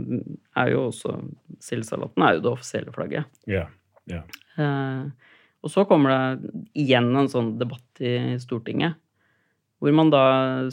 er 0.56 0.73
jo 0.73 0.88
også 0.89 1.17
sildesalaten 1.63 2.23
er 2.23 2.38
jo 2.38 2.43
det 2.45 2.51
offisielle 2.51 2.93
flagget. 2.95 3.25
ja. 3.47 3.67
ja. 4.10 4.23
Eh, 4.60 5.06
og 5.63 5.71
så 5.71 5.86
kommer 5.88 6.12
det 6.12 6.51
igjen 6.75 7.13
en 7.15 7.29
sånn 7.32 7.53
debatt 7.56 8.01
i 8.03 8.36
Stortinget, 8.43 8.97
hvor 9.79 9.95
man 9.95 10.12
da 10.12 10.23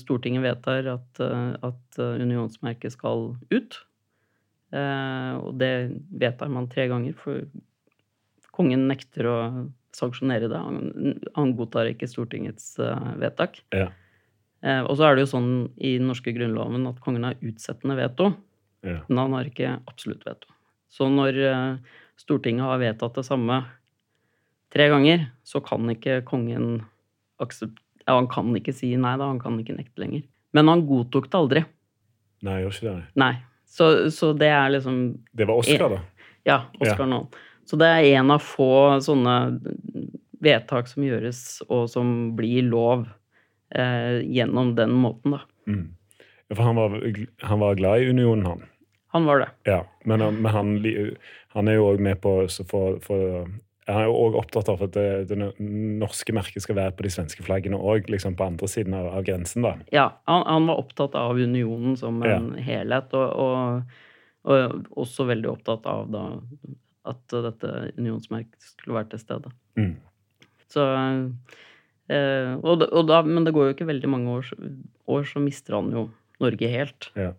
Stortinget 0.03 0.43
vedtar 0.43 0.89
at, 0.97 1.21
eh, 1.23 1.53
at 1.63 2.01
unionsmerket 2.01 2.97
skal 2.97 3.31
ut. 3.55 3.79
Eh, 4.75 5.35
og 5.39 5.55
det 5.63 5.73
vedtar 6.11 6.51
man 6.51 6.67
tre 6.71 6.89
ganger, 6.91 7.15
for 7.15 7.47
kongen 8.51 8.89
nekter 8.91 9.31
å 9.31 9.37
sanksjonere 9.95 10.51
det. 10.51 10.59
Han, 11.39 11.55
godtar 11.59 11.91
ikke 11.91 12.11
Stortingets 12.11 12.75
vedtak. 13.19 13.63
Ja. 13.75 13.89
Eh, 14.61 14.83
og 14.85 14.97
så 14.99 15.09
er 15.09 15.17
det 15.17 15.25
jo 15.25 15.33
sånn 15.33 15.51
i 15.81 15.97
den 15.97 16.09
norske 16.11 16.35
grunnloven 16.37 16.89
at 16.91 17.01
kongen 17.05 17.27
har 17.29 17.39
utsettende 17.41 17.97
veto, 17.97 18.31
ja. 18.85 19.01
men 19.09 19.23
han 19.23 19.37
har 19.39 19.49
ikke 19.49 19.75
absolutt 19.89 20.27
veto. 20.29 20.53
Så 20.91 21.09
når 21.13 21.39
eh, 21.49 22.01
Stortinget 22.21 22.67
har 22.67 22.81
vedtatt 22.83 23.17
det 23.17 23.25
samme 23.25 23.63
tre 24.75 24.91
ganger, 24.93 25.31
så 25.47 25.63
kan 25.65 25.89
ikke 25.93 26.21
kongen 26.29 26.83
akseptere 27.41 27.87
ja, 28.07 28.17
Han 28.17 28.29
kan 28.33 28.49
ikke 28.57 28.73
si 28.75 28.95
nei, 28.97 29.13
da. 29.21 29.29
Han 29.29 29.39
kan 29.39 29.59
ikke 29.61 29.77
nekte 29.77 30.03
lenger. 30.03 30.25
Men 30.57 30.71
han 30.73 30.83
godtok 30.89 31.29
det 31.31 31.39
aldri. 31.39 31.63
Nei, 32.47 32.57
gjør 32.63 32.73
ikke 32.75 32.87
det. 32.89 33.03
Nei. 33.21 33.35
Så, 33.71 33.87
så 34.11 34.33
det 34.35 34.49
er 34.51 34.73
liksom 34.73 34.97
Det 35.37 35.47
var 35.47 35.61
Oscar, 35.63 35.93
da. 35.93 36.31
Ja, 36.49 36.57
Oscar 36.81 37.07
Nå. 37.07 37.21
Så 37.69 37.79
det 37.79 37.87
er 37.87 38.09
en 38.19 38.33
av 38.35 38.43
få 38.43 38.99
sånne 39.05 39.35
vedtak 40.43 40.89
som 40.91 41.05
gjøres, 41.07 41.61
og 41.69 41.85
som 41.93 42.33
blir 42.35 42.67
lov 42.67 43.05
eh, 43.75 44.21
gjennom 44.27 44.75
den 44.79 44.91
måten, 44.91 45.37
da. 45.39 45.41
Mm. 45.67 45.89
For 46.55 46.63
han 46.67 46.77
var, 46.77 46.95
han 47.47 47.61
var 47.63 47.75
glad 47.79 48.01
i 48.03 48.11
unionen, 48.11 48.47
han. 48.47 48.63
Han 49.13 49.25
var 49.27 49.39
det. 49.43 49.49
Ja, 49.67 49.81
men, 50.05 50.21
han- 50.21 50.39
men 50.43 50.53
han, 50.55 50.71
han 51.55 51.69
er 51.69 51.75
jo 51.81 51.89
òg 51.93 51.99
med 52.03 52.21
på 52.23 52.33
så 52.51 52.65
for, 52.69 52.99
for 53.03 53.49
Han 53.91 53.97
er 54.03 54.05
jo 54.07 54.13
òg 54.23 54.37
opptatt 54.39 54.69
av 54.71 54.83
at 54.85 54.93
det, 54.95 55.07
det 55.33 55.37
norske 55.59 56.31
merket 56.37 56.63
skal 56.63 56.77
være 56.79 56.93
på 56.95 57.03
de 57.03 57.11
svenske 57.11 57.43
flaggene 57.43 57.75
òg, 57.81 58.07
liksom 58.13 58.37
på 58.39 58.45
andre 58.47 58.69
siden 58.71 58.95
av, 58.95 59.09
av 59.19 59.25
grensen, 59.27 59.65
da. 59.67 59.73
Ja, 59.91 60.05
han, 60.31 60.45
han 60.47 60.67
var 60.69 60.79
opptatt 60.79 61.17
av 61.19 61.35
unionen 61.41 61.97
som 61.99 62.21
en 62.23 62.53
helhet, 62.63 63.11
og, 63.19 63.33
og, 63.35 63.97
og 64.47 64.87
også 65.07 65.27
veldig 65.33 65.51
opptatt 65.51 65.87
av 65.91 66.07
da 66.15 66.23
at 67.11 67.35
dette 67.49 67.73
unionsmerket 67.99 68.63
skulle 68.77 69.01
være 69.01 69.11
til 69.17 69.25
stede. 69.25 69.51
Mm. 69.81 69.97
Så 70.71 70.85
eh, 72.11 72.55
og, 72.61 72.87
og 72.87 73.07
da, 73.09 73.23
Men 73.27 73.47
det 73.47 73.55
går 73.57 73.71
jo 73.71 73.77
ikke 73.77 73.89
veldig 73.91 74.11
mange 74.11 74.39
år, 74.39 74.51
år, 75.07 75.29
så 75.29 75.43
mister 75.43 75.79
han 75.79 75.93
jo 75.95 76.09
Norge 76.41 76.71
helt. 76.73 77.11
Ja. 77.17 77.33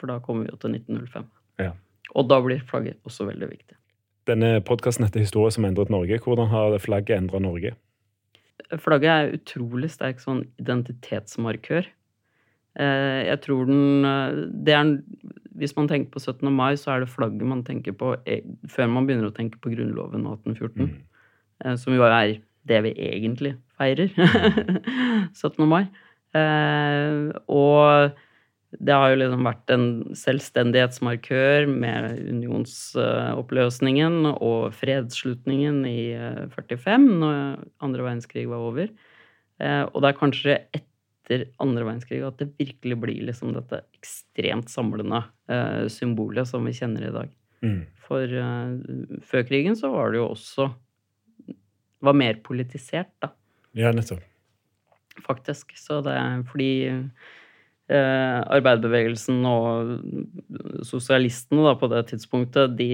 For 0.00 0.10
da 0.10 0.18
kommer 0.22 0.46
vi 0.46 0.52
jo 0.54 0.60
til 0.62 0.76
1905. 0.76 1.30
Ja. 1.62 1.72
Og 2.18 2.28
da 2.28 2.40
blir 2.44 2.62
flagget 2.68 2.98
også 3.08 3.28
veldig 3.28 3.48
viktig. 3.52 3.78
Denne 4.26 4.60
podkasten 4.62 5.04
heter 5.04 5.20
'Historie 5.20 5.50
som 5.50 5.64
endret 5.64 5.90
Norge'. 5.90 6.20
Hvordan 6.22 6.48
har 6.48 6.78
flagget 6.78 7.18
endra 7.18 7.40
Norge? 7.42 7.74
Flagget 8.78 9.10
er 9.10 9.32
utrolig 9.36 9.90
sterk 9.90 10.20
sånn 10.20 10.44
identitetsmarkør. 10.60 11.86
Eh, 12.78 13.20
jeg 13.28 13.40
tror 13.44 13.66
den 13.68 14.04
eh, 14.04 14.48
det 14.64 14.74
er, 14.74 15.02
Hvis 15.52 15.76
man 15.76 15.88
tenker 15.88 16.10
på 16.10 16.20
17. 16.20 16.48
mai, 16.52 16.74
så 16.80 16.94
er 16.94 17.00
det 17.00 17.12
flagget 17.12 17.44
man 17.44 17.62
tenker 17.62 17.92
på 17.92 18.16
e- 18.26 18.40
før 18.66 18.88
man 18.88 19.06
begynner 19.06 19.28
å 19.28 19.34
tenke 19.36 19.60
på 19.60 19.68
Grunnloven 19.74 20.24
og 20.26 20.40
1814. 20.40 20.88
Mm. 20.88 21.02
Eh, 21.64 21.76
Som 21.76 21.92
jo 21.94 22.02
er 22.02 22.40
det 22.68 22.82
vi 22.86 22.92
egentlig 23.08 23.54
feirer. 23.78 24.12
17. 25.34 25.66
mai. 25.72 25.84
Eh, 26.36 27.32
Og 27.52 28.12
det 28.80 28.94
har 28.96 29.10
jo 29.12 29.18
liksom 29.20 29.42
vært 29.44 29.72
en 29.74 29.86
selvstendighetsmarkør 30.16 31.66
med 31.68 32.22
unionsoppløsningen 32.32 34.30
og 34.32 34.72
fredsslutningen 34.78 35.82
i 35.88 36.12
eh, 36.16 36.46
45, 36.54 37.10
når 37.20 37.36
andre 37.84 38.06
verdenskrig 38.06 38.46
var 38.50 38.64
over. 38.70 38.88
Eh, 39.60 39.84
Og 39.90 40.00
det 40.02 40.08
er 40.12 40.18
kanskje 40.22 40.56
etter 40.72 41.46
andre 41.62 41.84
verdenskrig 41.86 42.22
at 42.26 42.40
det 42.40 42.50
virkelig 42.58 42.96
blir 43.04 43.26
liksom 43.28 43.52
dette 43.56 43.82
ekstremt 43.98 44.72
samlende 44.72 45.20
eh, 45.52 45.84
symbolet 45.92 46.48
som 46.48 46.64
vi 46.66 46.72
kjenner 46.76 47.08
i 47.08 47.14
dag. 47.14 47.28
Mm. 47.62 47.82
For 48.08 48.24
eh, 48.24 48.72
før 49.28 49.44
krigen 49.48 49.76
så 49.78 49.92
var 49.94 50.10
det 50.12 50.18
jo 50.22 50.30
også 50.32 50.70
var 52.02 52.14
mer 52.18 52.34
politisert, 52.44 53.10
da, 53.22 53.28
Ja, 53.78 53.92
nettopp. 53.94 54.20
faktisk. 55.26 55.72
Så 55.78 56.00
det 56.04 56.12
er 56.16 56.42
fordi 56.48 56.70
eh, 56.88 58.40
arbeiderbevegelsen 58.52 59.44
og 59.48 59.92
sosialistene 60.88 61.62
da, 61.66 61.72
på 61.78 61.86
det 61.92 62.02
tidspunktet, 62.12 62.76
de 62.78 62.88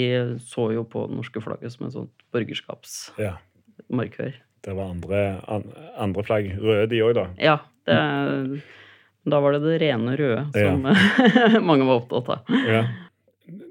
så 0.45 0.69
jo 0.75 0.83
på 0.89 0.99
det 1.09 1.17
norske 1.21 1.41
flagget 1.45 1.73
som 1.75 1.83
en 1.89 1.95
sånn 1.95 2.11
borgerskapsmarkør. 2.35 4.33
Ja. 4.35 4.45
Det 4.67 4.73
var 4.75 4.87
andre, 4.91 5.19
an, 5.49 5.63
andre 6.03 6.23
flagg. 6.27 6.45
Røde, 6.59 6.89
de 6.91 6.99
òg, 7.07 7.13
da. 7.15 7.27
Ja, 7.41 7.57
det, 7.87 7.99
da 9.29 9.39
var 9.45 9.51
det 9.55 9.61
det 9.65 9.77
rene 9.85 10.17
røde 10.19 10.43
som 10.53 10.83
mange 11.69 11.85
var 11.87 11.97
opptatt 12.03 12.29
av. 12.35 12.41
Ja. 12.67 12.83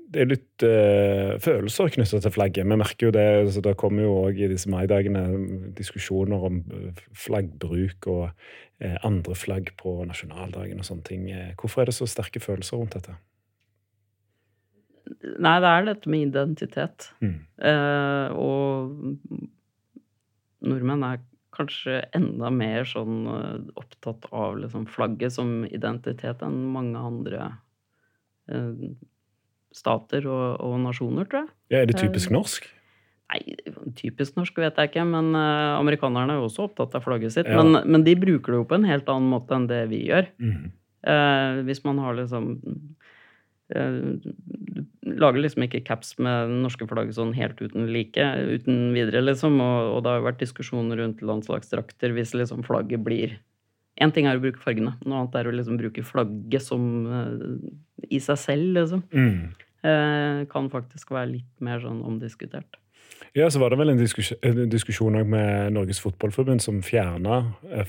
Det 0.08 0.22
er 0.24 0.30
litt 0.30 0.63
uh, 0.63 1.36
følelser 1.43 1.91
knyttet 1.91 2.24
til 2.24 2.32
flagget. 2.32 2.67
Vi 2.67 2.78
merker 2.80 3.10
jo 3.10 3.15
det, 3.15 3.26
altså 3.43 3.63
Det 3.65 3.76
kommer 3.80 4.06
jo 4.06 4.13
òg 4.22 4.39
i 4.39 4.48
disse 4.52 4.72
maidagene 4.72 5.24
diskusjoner 5.76 6.46
om 6.48 6.62
eh, 6.72 7.02
flaggbruk 7.12 8.08
og 8.13 8.24
uh, 8.30 8.98
andre 9.08 9.36
flagg 9.36 9.74
på 9.80 9.98
nasjonaldagen 10.08 10.80
og 10.80 10.88
sånne 10.88 11.08
ting. 11.08 11.28
Hvorfor 11.60 11.84
er 11.84 11.91
det 11.91 11.98
så 11.98 12.08
sterke 12.08 12.39
følelser 12.43 12.80
rundt 12.80 12.96
dette? 12.96 13.17
Nei, 15.39 15.58
det 15.63 15.72
er 15.72 15.88
dette 15.88 16.12
med 16.12 16.30
identitet. 16.30 17.10
Mm. 17.24 17.39
Uh, 17.60 18.28
og 18.39 18.96
nordmenn 20.67 21.04
er 21.08 21.24
kanskje 21.58 22.00
enda 22.15 22.50
mer 22.54 22.88
sånn 22.88 23.28
opptatt 23.80 24.28
av 24.36 24.60
liksom 24.62 24.86
flagget 24.91 25.36
som 25.36 25.63
identitet 25.65 26.43
enn 26.46 26.58
mange 26.74 27.02
andre 27.02 27.48
eh, 28.52 28.74
stater 29.76 30.26
og, 30.30 30.58
og 30.64 30.80
nasjoner, 30.84 31.28
tror 31.30 31.46
jeg. 31.46 31.54
Ja, 31.74 31.84
er 31.84 31.90
det 31.90 31.98
typisk 32.00 32.32
norsk? 32.34 32.68
Nei, 33.28 33.42
typisk 34.00 34.38
norsk 34.40 34.60
vet 34.62 34.78
jeg 34.80 34.92
ikke, 34.92 35.04
men 35.08 35.34
uh, 35.36 35.76
amerikanerne 35.82 36.36
er 36.36 36.40
jo 36.40 36.48
også 36.48 36.70
opptatt 36.70 36.96
av 36.96 37.04
flagget 37.04 37.36
sitt. 37.36 37.50
Ja. 37.52 37.60
Men, 37.60 37.82
men 37.84 38.06
de 38.08 38.16
bruker 38.20 38.56
det 38.56 38.62
jo 38.62 38.68
på 38.70 38.78
en 38.78 38.88
helt 38.88 39.10
annen 39.12 39.28
måte 39.34 39.58
enn 39.58 39.68
det 39.68 39.84
vi 39.92 40.06
gjør. 40.08 40.30
Mm. 40.40 40.70
Uh, 41.08 41.60
hvis 41.68 41.84
man 41.86 42.00
har 42.02 42.16
liksom 42.18 42.48
eh, 43.72 43.98
Du 45.06 45.12
lager 45.22 45.40
liksom 45.40 45.64
ikke 45.68 45.84
caps 45.88 46.16
med 46.18 46.50
det 46.50 46.58
norske 46.66 46.88
flagget 46.90 47.16
sånn 47.16 47.36
helt 47.38 47.62
uten 47.62 47.86
like, 47.94 48.26
uten 48.58 48.90
videre, 48.96 49.22
liksom. 49.28 49.60
Og, 49.64 49.92
og 49.94 50.02
det 50.04 50.14
har 50.14 50.22
jo 50.22 50.28
vært 50.30 50.42
diskusjoner 50.42 51.00
rundt 51.04 51.24
landslagsdrakter 51.24 52.16
hvis 52.16 52.34
liksom 52.36 52.66
flagget 52.68 53.06
blir 53.06 53.38
Én 54.02 54.12
ting 54.14 54.28
er 54.30 54.38
å 54.38 54.42
bruke 54.44 54.62
fargene, 54.62 54.94
noe 55.06 55.24
annet 55.24 55.36
er 55.40 55.48
å 55.50 55.54
liksom 55.58 55.78
bruke 55.80 56.04
flagget 56.06 56.62
som 56.62 56.84
eh, 57.10 58.10
i 58.14 58.20
seg 58.22 58.38
selv, 58.38 58.68
liksom. 58.78 59.02
Mm. 59.10 59.56
Eh, 59.88 60.42
kan 60.52 60.68
faktisk 60.74 61.14
være 61.16 61.32
litt 61.38 61.50
mer 61.66 61.82
sånn 61.82 62.04
omdiskutert. 62.06 62.78
Ja, 63.38 63.48
så 63.54 63.60
var 63.62 63.70
det 63.74 63.78
vel 63.80 63.92
en 63.92 64.00
diskusjon, 64.02 65.16
en 65.18 65.30
med 65.30 65.74
Norges 65.76 66.00
Fotballforbund 66.02 66.62
som 66.64 66.80
fjerna 66.86 67.40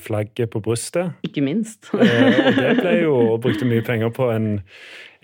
flagget 0.01 0.51
på 0.53 0.61
brystet. 0.65 1.15
Ikke 1.25 1.41
minst. 1.45 1.89
Eh, 1.93 2.39
og 2.47 2.57
det 2.59 2.73
ble 2.81 2.93
jo 3.03 3.13
og 3.35 3.41
brukte 3.45 3.65
mye 3.69 3.85
penger 3.85 4.11
på 4.13 4.29
en, 4.33 4.49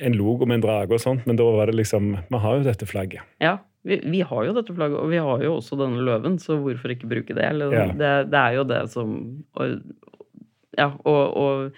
en 0.02 0.17
logo 0.17 0.45
med 0.50 0.60
en 0.60 0.65
drage 0.65 0.98
og 0.98 1.02
sånt, 1.02 1.26
men 1.30 1.38
da 1.39 1.45
var 1.58 1.69
det 1.69 1.78
liksom 1.82 2.13
Vi 2.30 2.41
har 2.45 2.58
jo 2.60 2.65
dette 2.67 2.88
flagget. 2.89 3.26
Ja, 3.43 3.58
vi, 3.86 4.00
vi 4.06 4.21
har 4.26 4.48
jo 4.48 4.56
dette 4.58 4.74
flagget, 4.74 4.98
og 5.02 5.12
vi 5.13 5.21
har 5.21 5.43
jo 5.45 5.58
også 5.60 5.78
denne 5.82 6.02
løven, 6.08 6.39
så 6.41 6.58
hvorfor 6.62 6.93
ikke 6.95 7.10
bruke 7.12 7.38
det? 7.38 7.45
Eller, 7.52 7.74
Ja. 7.74 7.86
det, 7.93 8.13
det 8.34 8.41
er 8.41 8.58
jo 8.60 8.65
det 8.71 8.82
som 8.93 9.13
Ja, 10.77 10.91
og, 11.07 11.23
og 11.35 11.75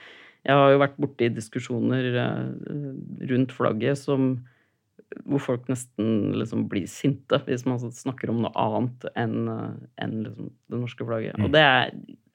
jeg 0.47 0.55
har 0.55 0.71
jo 0.71 0.79
vært 0.79 0.99
borti 1.01 1.27
diskusjoner 1.35 2.05
eh, 2.23 2.43
rundt 3.31 3.55
flagget 3.55 3.99
som 3.99 4.35
hvor 5.27 5.39
folk 5.39 5.69
nesten 5.71 6.35
liksom 6.35 6.65
blir 6.71 6.87
sinte 6.91 7.39
hvis 7.47 7.63
man 7.67 7.79
snakker 7.79 8.31
om 8.31 8.41
noe 8.43 8.51
annet 8.59 9.07
enn 9.15 9.49
eh, 9.51 9.73
enn 10.03 10.21
liksom 10.23 10.51
det 10.71 10.83
norske 10.83 11.07
flagget. 11.07 11.35
Mm. 11.39 11.47
Og 11.47 11.55
det 11.55 11.63
er 11.63 11.91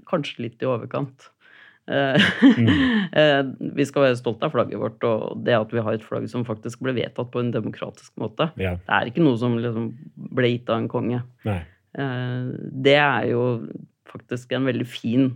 kanskje 0.09 0.45
litt 0.45 0.65
i 0.65 0.69
overkant. 0.69 1.31
Mm. 1.89 2.69
eh, 3.17 3.41
vi 3.79 3.87
skal 3.89 4.07
være 4.09 4.19
stolte 4.21 4.49
av 4.49 4.53
flagget 4.55 4.83
vårt, 4.83 5.05
og 5.09 5.47
det 5.47 5.57
at 5.57 5.73
vi 5.73 5.85
har 5.85 5.97
et 5.97 6.05
flagg 6.05 6.29
som 6.31 6.45
faktisk 6.49 6.85
ble 6.85 6.95
vedtatt 6.99 7.33
på 7.33 7.41
en 7.41 7.53
demokratisk 7.55 8.13
måte. 8.21 8.51
Ja. 8.61 8.75
Det 8.83 8.99
er 8.99 9.09
ikke 9.09 9.25
noe 9.25 9.41
som 9.41 9.57
liksom 9.61 9.89
ble 10.37 10.53
gitt 10.53 10.69
av 10.73 10.83
en 10.83 10.91
konge. 10.93 11.23
Nei. 11.49 11.63
Det 11.93 12.97
er 12.97 13.27
jo 13.29 13.43
faktisk 14.09 14.55
en 14.57 14.69
veldig 14.69 14.87
fin 14.89 15.27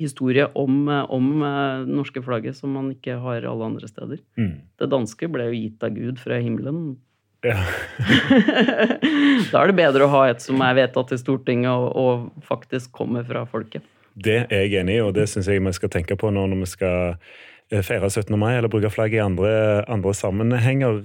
historie 0.00 0.46
om, 0.54 0.88
eh, 0.88 1.10
om 1.10 1.42
eh, 1.42 1.86
det 1.86 1.96
norske 1.98 2.22
flagget 2.22 2.56
som 2.58 2.72
man 2.76 2.92
ikke 2.94 3.18
har 3.22 3.46
alle 3.46 3.68
andre 3.72 3.88
steder. 3.88 4.22
Mm. 4.38 4.54
Det 4.78 4.88
danske 4.92 5.28
ble 5.32 5.50
jo 5.50 5.58
gitt 5.58 5.86
av 5.86 5.96
Gud 5.96 6.22
fra 6.22 6.40
himmelen. 6.42 6.96
Ja. 7.46 7.58
da 9.52 9.60
er 9.60 9.70
det 9.70 9.76
bedre 9.78 10.06
å 10.06 10.12
ha 10.14 10.22
et 10.30 10.42
som 10.42 10.62
er 10.64 10.78
vedtatt 10.78 11.12
i 11.14 11.20
Stortinget 11.20 11.70
og, 11.70 11.90
og 11.94 12.46
faktisk 12.48 12.94
kommer 12.96 13.26
fra 13.28 13.44
folket. 13.50 13.84
Det 14.16 14.46
er 14.46 14.64
jeg 14.64 14.80
enig 14.80 14.96
i, 14.96 15.02
og 15.04 15.12
det 15.18 15.28
syns 15.28 15.50
jeg 15.50 15.60
vi 15.60 15.74
skal 15.76 15.92
tenke 15.92 16.16
på 16.16 16.32
nå 16.32 16.46
når 16.48 16.62
vi 16.64 16.70
skal 16.72 17.16
eh, 17.70 17.82
feire 17.84 18.08
17. 18.08 18.32
mai, 18.40 18.54
eller 18.56 18.72
bruke 18.72 18.90
flagget 18.92 19.20
i 19.20 19.26
andre, 19.26 19.50
andre 19.92 20.14
sammenhenger. 20.16 21.02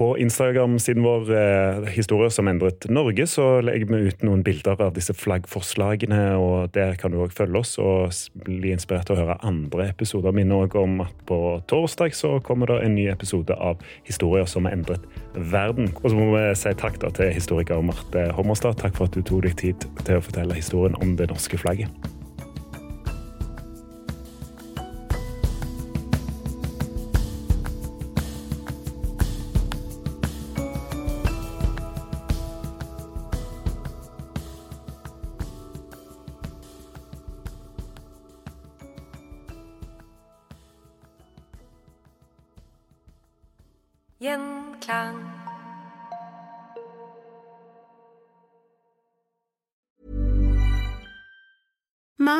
På 0.00 0.18
Instagram-siden 0.18 1.02
vår 1.04 1.30
eh, 1.36 1.88
Historier 1.92 2.30
som 2.32 2.48
endret 2.48 2.86
Norge, 2.88 3.26
så 3.28 3.58
legger 3.60 3.90
vi 3.90 3.98
ut 4.08 4.22
noen 4.24 4.40
bilder 4.40 4.80
av 4.80 4.94
disse 4.96 5.12
flaggforslagene, 5.12 6.38
og 6.40 6.70
der 6.72 6.94
kan 6.96 7.12
du 7.12 7.18
òg 7.20 7.34
følge 7.36 7.60
oss 7.60 7.74
og 7.76 8.14
bli 8.46 8.72
inspirert 8.72 9.10
til 9.10 9.18
å 9.18 9.20
høre 9.20 9.36
andre 9.44 9.90
episoder. 9.92 10.32
Minn 10.32 10.54
òg 10.56 10.78
om 10.80 11.02
at 11.04 11.18
på 11.28 11.40
torsdag 11.68 12.16
så 12.16 12.38
kommer 12.46 12.72
det 12.72 12.78
en 12.86 12.96
ny 12.96 13.10
episode 13.12 13.52
av 13.60 13.84
Historier 14.08 14.48
som 14.48 14.70
endret 14.70 15.04
verden. 15.34 15.92
Og 16.00 16.08
så 16.08 16.16
må 16.16 16.30
vi 16.32 16.46
si 16.56 16.72
takk 16.80 16.96
da 17.04 17.12
til 17.20 17.34
historiker 17.36 17.84
Marte 17.84 18.30
Hommerstad. 18.38 18.80
Takk 18.80 18.96
for 18.96 19.10
at 19.10 19.20
du 19.20 19.20
tok 19.20 19.44
deg 19.50 19.60
tid 19.60 19.84
til 20.06 20.16
å 20.16 20.24
fortelle 20.24 20.56
historien 20.56 20.96
om 21.04 21.12
det 21.20 21.28
norske 21.28 21.60
flagget. 21.60 21.92